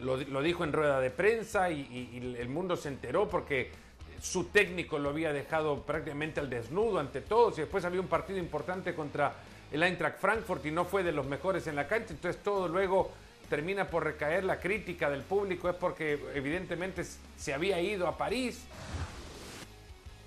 lo, 0.01 0.17
lo 0.17 0.41
dijo 0.41 0.63
en 0.63 0.73
rueda 0.73 0.99
de 0.99 1.09
prensa 1.11 1.69
y, 1.69 1.81
y- 1.81 2.17
y 2.17 2.35
el 2.41 2.49
mundo 2.49 2.75
se 2.75 2.89
enteró 2.89 3.29
porque 3.29 3.71
su 4.21 4.45
técnico 4.45 4.99
lo 4.99 5.09
había 5.09 5.33
dejado 5.33 5.81
prácticamente 5.81 6.39
al 6.39 6.49
desnudo 6.49 6.99
ante 6.99 7.21
todos 7.21 7.57
y 7.57 7.61
después 7.61 7.83
había 7.85 7.99
un 7.99 8.07
partido 8.07 8.37
importante 8.37 8.93
contra 8.93 9.33
el 9.71 9.81
Eintracht 9.81 10.19
Frankfurt 10.19 10.65
y 10.65 10.71
no 10.71 10.85
fue 10.85 11.03
de 11.03 11.11
los 11.11 11.25
mejores 11.25 11.65
en 11.67 11.75
la 11.75 11.87
cancha, 11.87 12.13
entonces 12.13 12.41
todo 12.43 12.67
luego 12.67 13.11
termina 13.49 13.87
por 13.89 14.03
recaer 14.03 14.43
la 14.43 14.59
crítica 14.59 15.09
del 15.09 15.23
público 15.23 15.69
es 15.69 15.75
porque 15.75 16.19
evidentemente 16.35 17.03
se 17.37 17.53
había 17.53 17.81
ido 17.81 18.07
a 18.07 18.17
París 18.17 18.63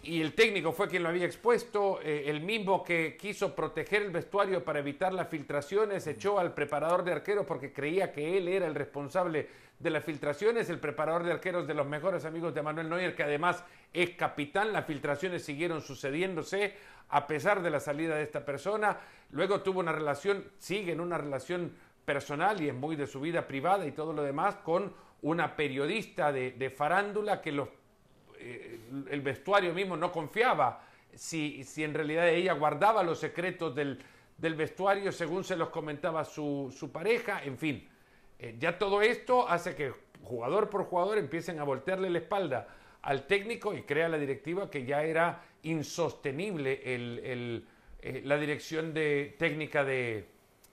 y 0.04 0.20
el 0.20 0.34
técnico 0.34 0.72
fue 0.72 0.88
quien 0.88 1.02
lo 1.02 1.08
había 1.08 1.26
expuesto, 1.26 2.00
eh, 2.02 2.24
el 2.26 2.40
mismo 2.40 2.82
que 2.84 3.16
quiso 3.16 3.54
proteger 3.54 4.02
el 4.02 4.10
vestuario 4.10 4.62
para 4.62 4.78
evitar 4.78 5.12
las 5.12 5.28
filtraciones, 5.28 6.06
echó 6.06 6.38
al 6.38 6.54
preparador 6.54 7.04
de 7.04 7.12
arqueros 7.12 7.46
porque 7.46 7.72
creía 7.72 8.12
que 8.12 8.36
él 8.36 8.48
era 8.48 8.66
el 8.66 8.74
responsable 8.74 9.48
de 9.78 9.90
las 9.90 10.04
filtraciones, 10.04 10.70
el 10.70 10.78
preparador 10.78 11.24
de 11.24 11.32
arqueros 11.32 11.66
de 11.66 11.74
los 11.74 11.86
mejores 11.86 12.24
amigos 12.24 12.54
de 12.54 12.62
Manuel 12.62 12.88
Neuer, 12.88 13.14
que 13.14 13.22
además 13.22 13.64
es 13.92 14.10
capitán, 14.10 14.72
las 14.72 14.86
filtraciones 14.86 15.44
siguieron 15.44 15.82
sucediéndose 15.82 16.74
a 17.10 17.26
pesar 17.26 17.62
de 17.62 17.70
la 17.70 17.80
salida 17.80 18.16
de 18.16 18.22
esta 18.22 18.44
persona, 18.44 18.98
luego 19.30 19.60
tuvo 19.62 19.80
una 19.80 19.92
relación, 19.92 20.44
sigue 20.58 20.92
en 20.92 21.00
una 21.00 21.18
relación 21.18 21.72
personal 22.04 22.60
y 22.60 22.68
es 22.68 22.74
muy 22.74 22.96
de 22.96 23.06
su 23.06 23.20
vida 23.20 23.46
privada 23.46 23.86
y 23.86 23.92
todo 23.92 24.12
lo 24.12 24.22
demás, 24.22 24.56
con 24.56 24.92
una 25.22 25.56
periodista 25.56 26.32
de, 26.32 26.52
de 26.52 26.70
farándula 26.70 27.40
que 27.40 27.52
los 27.52 27.68
eh, 28.44 28.80
el 29.10 29.20
vestuario 29.22 29.72
mismo 29.74 29.96
no 29.96 30.12
confiaba 30.12 30.82
si, 31.14 31.64
si 31.64 31.82
en 31.84 31.94
realidad 31.94 32.28
ella 32.28 32.52
guardaba 32.54 33.02
los 33.02 33.18
secretos 33.20 33.74
del, 33.74 33.98
del 34.36 34.54
vestuario 34.54 35.10
según 35.12 35.44
se 35.44 35.56
los 35.56 35.68
comentaba 35.70 36.24
su, 36.24 36.74
su 36.76 36.90
pareja, 36.92 37.42
en 37.44 37.56
fin. 37.56 37.88
Eh, 38.38 38.56
ya 38.58 38.78
todo 38.78 39.00
esto 39.00 39.48
hace 39.48 39.74
que 39.74 39.92
jugador 40.22 40.68
por 40.70 40.84
jugador 40.84 41.18
empiecen 41.18 41.58
a 41.60 41.64
voltearle 41.64 42.10
la 42.10 42.18
espalda 42.18 42.68
al 43.02 43.26
técnico 43.26 43.74
y 43.74 43.82
crea 43.82 44.08
la 44.08 44.18
directiva 44.18 44.70
que 44.70 44.84
ya 44.84 45.02
era 45.04 45.42
insostenible 45.62 46.80
el- 46.84 47.20
el, 47.24 47.66
eh, 48.02 48.22
la 48.24 48.36
dirección 48.36 48.92
de, 48.94 49.34
técnica 49.38 49.84
de, 49.84 50.26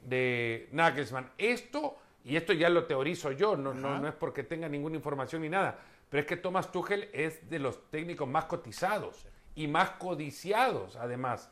de 0.04 0.68
Nagelsmann. 0.72 1.30
Esto, 1.38 1.98
y 2.26 2.36
esto 2.36 2.54
ya 2.54 2.70
lo 2.70 2.86
teorizo 2.86 3.32
yo, 3.32 3.56
no, 3.56 3.74
no, 3.74 4.00
no 4.00 4.08
es 4.08 4.14
porque 4.16 4.44
tenga 4.44 4.68
ninguna 4.68 4.96
información 4.96 5.42
ni 5.44 5.50
nada, 5.50 5.80
pero 6.12 6.22
es 6.22 6.28
que 6.28 6.36
Thomas 6.36 6.74
Tuchel 6.74 7.10
es 7.14 7.50
de 7.50 7.58
los 7.58 7.90
técnicos 7.90 8.28
más 8.28 8.44
cotizados 8.46 9.26
y 9.56 9.70
más 9.70 9.92
codiciados 9.92 10.98
además. 10.98 11.50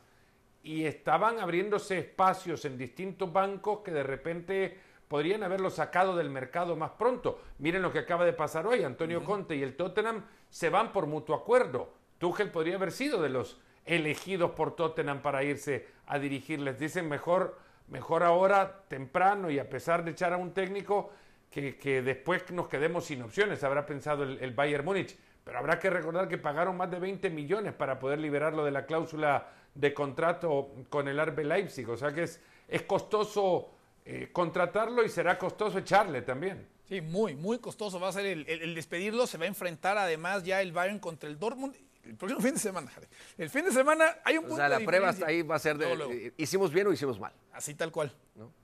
Y 0.62 0.84
estaban 0.84 1.40
abriéndose 1.40 1.98
espacios 1.98 2.66
en 2.66 2.76
distintos 2.76 3.32
bancos 3.32 3.80
que 3.80 3.90
de 3.90 4.02
repente 4.02 4.78
podrían 5.08 5.42
haberlo 5.44 5.70
sacado 5.70 6.14
del 6.14 6.28
mercado 6.28 6.76
más 6.76 6.90
pronto. 6.90 7.40
Miren 7.56 7.80
lo 7.80 7.90
que 7.90 8.00
acaba 8.00 8.26
de 8.26 8.34
pasar 8.34 8.66
hoy. 8.66 8.84
Antonio 8.84 9.24
Conte 9.24 9.56
y 9.56 9.62
el 9.62 9.76
Tottenham 9.76 10.26
se 10.50 10.68
van 10.68 10.92
por 10.92 11.06
mutuo 11.06 11.34
acuerdo. 11.34 11.94
Tuchel 12.18 12.50
podría 12.50 12.76
haber 12.76 12.92
sido 12.92 13.22
de 13.22 13.30
los 13.30 13.58
elegidos 13.86 14.50
por 14.50 14.76
Tottenham 14.76 15.22
para 15.22 15.42
irse 15.42 15.88
a 16.06 16.18
dirigirles. 16.18 16.78
Dicen 16.78 17.08
mejor, 17.08 17.58
mejor 17.88 18.22
ahora, 18.24 18.84
temprano 18.88 19.50
y 19.50 19.58
a 19.58 19.70
pesar 19.70 20.04
de 20.04 20.10
echar 20.10 20.34
a 20.34 20.36
un 20.36 20.52
técnico, 20.52 21.12
que, 21.50 21.76
que 21.76 22.02
después 22.02 22.48
nos 22.52 22.68
quedemos 22.68 23.04
sin 23.06 23.22
opciones, 23.22 23.62
habrá 23.64 23.84
pensado 23.86 24.22
el, 24.22 24.38
el 24.40 24.52
Bayern 24.52 24.84
Múnich. 24.84 25.16
Pero 25.44 25.58
habrá 25.58 25.78
que 25.78 25.90
recordar 25.90 26.28
que 26.28 26.38
pagaron 26.38 26.76
más 26.76 26.90
de 26.90 26.98
20 27.00 27.30
millones 27.30 27.72
para 27.72 27.98
poder 27.98 28.18
liberarlo 28.18 28.64
de 28.64 28.70
la 28.70 28.86
cláusula 28.86 29.48
de 29.74 29.92
contrato 29.94 30.70
con 30.90 31.08
el 31.08 31.18
RB 31.24 31.40
Leipzig. 31.44 31.88
O 31.88 31.96
sea 31.96 32.12
que 32.12 32.24
es, 32.24 32.40
es 32.68 32.82
costoso 32.82 33.70
eh, 34.04 34.28
contratarlo 34.32 35.02
y 35.04 35.08
será 35.08 35.38
costoso 35.38 35.78
echarle 35.78 36.22
también. 36.22 36.66
Sí, 36.88 37.00
muy, 37.00 37.34
muy 37.36 37.58
costoso 37.58 37.98
va 37.98 38.08
a 38.08 38.12
ser 38.12 38.26
el, 38.26 38.44
el- 38.48 38.62
el 38.62 38.74
despedirlo. 38.74 39.26
Se 39.26 39.38
va 39.38 39.44
a 39.44 39.48
enfrentar 39.48 39.96
además 39.96 40.44
ya 40.44 40.60
el 40.60 40.72
Bayern 40.72 40.98
contra 40.98 41.28
el 41.28 41.38
Dortmund 41.38 41.74
el 42.10 42.16
próximo 42.16 42.40
fin 42.40 42.54
de 42.54 42.58
semana. 42.60 42.90
El 43.38 43.48
fin 43.50 43.64
de 43.64 43.70
semana 43.72 44.16
hay 44.24 44.36
un 44.36 44.44
O 44.44 44.48
punto 44.48 44.56
sea, 44.56 44.68
la 44.68 44.78
de 44.78 44.84
prueba 44.84 45.08
hasta 45.10 45.26
ahí 45.26 45.42
va 45.42 45.54
a 45.54 45.58
ser 45.60 45.78
de, 45.78 45.86
Luego, 45.94 46.12
luego. 46.12 46.34
hicimos 46.36 46.72
bien 46.72 46.86
o 46.88 46.92
hicimos 46.92 47.20
mal. 47.20 47.32
Así 47.52 47.74
tal 47.74 47.92
cual. 47.92 48.12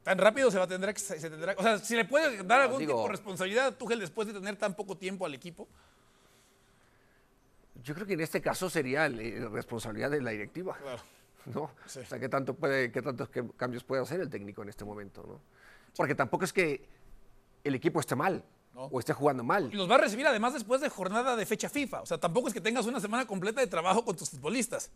Tan 0.03 0.19
rápido 0.19 0.51
se 0.51 0.59
va 0.59 0.65
a 0.65 0.67
tener 0.67 0.93
que 0.93 0.99
se 1.01 1.31
tendrá, 1.31 1.55
o 1.57 1.63
sea, 1.63 1.79
si 1.79 1.95
le 1.95 2.05
puede 2.05 2.43
dar 2.43 2.63
algún 2.63 2.81
digo- 2.81 2.95
tipo 2.95 3.03
de 3.05 3.09
responsabilidad 3.11 3.67
a 3.69 3.73
Tuchel 3.79 4.01
después 4.01 4.27
de 4.27 4.35
tener 4.35 4.57
tan 4.57 4.75
poco 4.75 4.97
tiempo 4.97 5.25
al 5.27 5.35
equipo. 5.35 5.69
Yo 7.85 7.95
creo 7.95 8.07
que 8.07 8.15
en 8.15 8.21
este 8.21 8.41
caso 8.41 8.69
sería 8.69 9.07
eh, 9.07 9.49
responsabilidad 9.51 10.11
de 10.11 10.21
la 10.21 10.31
directiva. 10.33 10.77
Claro. 10.77 11.03
¿no? 11.47 11.71
Sí. 11.87 12.01
O 12.01 12.05
sea, 12.05 12.19
¿qué, 12.19 12.29
tanto 12.29 12.55
puede, 12.55 12.91
qué 12.91 13.01
tantos 13.01 13.29
cambios 13.57 13.85
puede 13.85 14.03
hacer 14.03 14.21
el 14.21 14.29
técnico 14.29 14.63
en 14.63 14.71
este 14.71 14.85
momento? 14.85 15.23
¿no? 15.25 15.41
Porque 15.97 16.17
tampoco 16.17 16.45
es 16.45 16.53
que 16.53 16.85
el 17.63 17.75
equipo 17.77 18.01
esté 18.01 18.17
mal 18.17 18.43
No. 18.77 18.85
o 18.93 19.01
esté 19.01 19.15
jugando 19.15 19.43
mal. 19.43 19.71
Y 19.73 19.77
los 19.77 19.91
va 19.91 19.95
a 19.95 19.99
recibir 19.99 20.27
además 20.27 20.53
después 20.53 20.83
de 20.83 20.91
jornada 20.91 21.35
de 21.35 21.47
fecha 21.47 21.71
FIFA. 21.71 22.03
O 22.03 22.07
sea, 22.07 22.19
tampoco 22.19 22.49
es 22.49 22.55
que 22.55 22.61
tengas 22.61 22.85
una 22.85 23.01
semana 23.01 23.27
completa 23.27 23.63
de 23.63 23.67
trabajo 23.67 24.05
con 24.05 24.15
tus 24.15 24.29
futbolistas. 24.29 24.91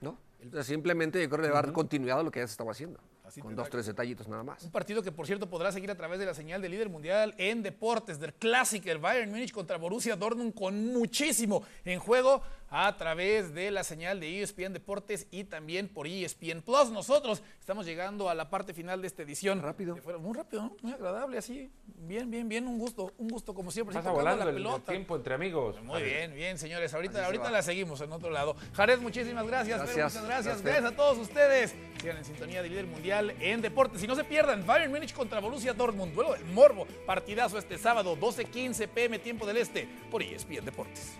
¿no? 0.00 0.18
Simplemente 0.62 1.20
yo 1.22 1.28
creo 1.28 1.40
que 1.42 1.46
le 1.48 1.52
va 1.52 1.60
a 1.60 1.62
dar 1.62 1.72
continuidad 1.72 2.20
a 2.20 2.22
lo 2.22 2.30
que 2.30 2.40
ya 2.40 2.46
se 2.46 2.52
estaba 2.52 2.72
haciendo. 2.72 2.98
Así 3.24 3.40
con 3.40 3.54
dos, 3.54 3.70
tres 3.70 3.86
detallitos 3.86 4.28
nada 4.28 4.42
más. 4.42 4.62
Un 4.64 4.72
partido 4.72 5.02
que, 5.02 5.10
por 5.12 5.26
cierto, 5.26 5.48
podrá 5.48 5.72
seguir 5.72 5.90
a 5.90 5.94
través 5.94 6.18
de 6.18 6.26
la 6.26 6.34
señal 6.34 6.60
de 6.60 6.68
líder 6.68 6.90
mundial 6.90 7.34
en 7.38 7.62
deportes, 7.62 8.18
del 8.20 8.34
clásico, 8.34 8.90
el 8.90 8.98
Bayern 8.98 9.30
Múnich 9.30 9.52
contra 9.52 9.78
Borussia 9.78 10.16
Dortmund, 10.16 10.52
con 10.54 10.92
muchísimo 10.92 11.62
en 11.84 11.98
juego 11.98 12.42
a 12.74 12.96
través 12.96 13.54
de 13.54 13.70
la 13.70 13.84
señal 13.84 14.18
de 14.18 14.42
ESPN 14.42 14.72
Deportes 14.72 15.26
y 15.30 15.44
también 15.44 15.88
por 15.88 16.06
ESPN 16.06 16.62
Plus. 16.62 16.90
Nosotros 16.90 17.42
estamos 17.60 17.86
llegando 17.86 18.28
a 18.28 18.34
la 18.34 18.50
parte 18.50 18.74
final 18.74 19.00
de 19.00 19.06
esta 19.06 19.22
edición. 19.22 19.62
Rápido. 19.62 19.96
Fuera- 19.96 20.18
Muy 20.18 20.34
rápido, 20.36 20.62
¿no? 20.62 20.76
muy 20.82 20.92
agradable, 20.92 21.38
así. 21.38 21.70
Bien, 21.86 22.30
bien, 22.30 22.48
bien, 22.48 22.66
un 22.66 22.78
gusto, 22.78 23.12
un 23.18 23.28
gusto 23.28 23.54
como 23.54 23.70
siempre. 23.70 23.94
Pasa 23.94 24.10
volando 24.10 24.44
la 24.44 24.50
el, 24.50 24.56
el 24.56 24.62
pelota. 24.62 24.90
tiempo 24.92 25.16
entre 25.16 25.34
amigos. 25.34 25.80
Muy 25.82 26.02
bien, 26.02 26.34
bien, 26.34 26.58
señores. 26.58 26.92
Ahorita, 26.92 27.24
ahorita 27.24 27.50
la 27.50 27.62
seguimos 27.62 28.00
en 28.00 28.10
otro 28.12 28.30
lado. 28.30 28.56
Jared, 28.74 28.98
muchísimas 29.00 29.46
gracias. 29.46 29.78
Gracias. 29.78 30.14
muchas 30.14 30.28
gracias, 30.32 30.62
gracias 30.62 30.92
a 30.92 30.96
todos 30.96 31.18
ustedes. 31.18 31.74
Sigan 32.00 32.16
en 32.16 32.24
sintonía 32.24 32.62
de 32.62 32.68
líder 32.68 32.86
mundial 32.86 33.34
en 33.40 33.60
deportes. 33.60 34.02
Y 34.02 34.06
no 34.06 34.16
se 34.16 34.24
pierdan, 34.24 34.66
Bayern 34.66 34.90
Múnich 34.90 35.12
contra 35.12 35.40
Borussia 35.40 35.72
Dortmund, 35.72 36.14
duelo 36.14 36.32
del 36.32 36.44
morbo, 36.46 36.86
partidazo 37.06 37.58
este 37.58 37.78
sábado, 37.78 38.16
12.15 38.16 38.88
pm, 38.88 39.18
tiempo 39.18 39.46
del 39.46 39.58
este, 39.58 39.88
por 40.10 40.22
ESPN 40.22 40.64
Deportes. 40.64 41.12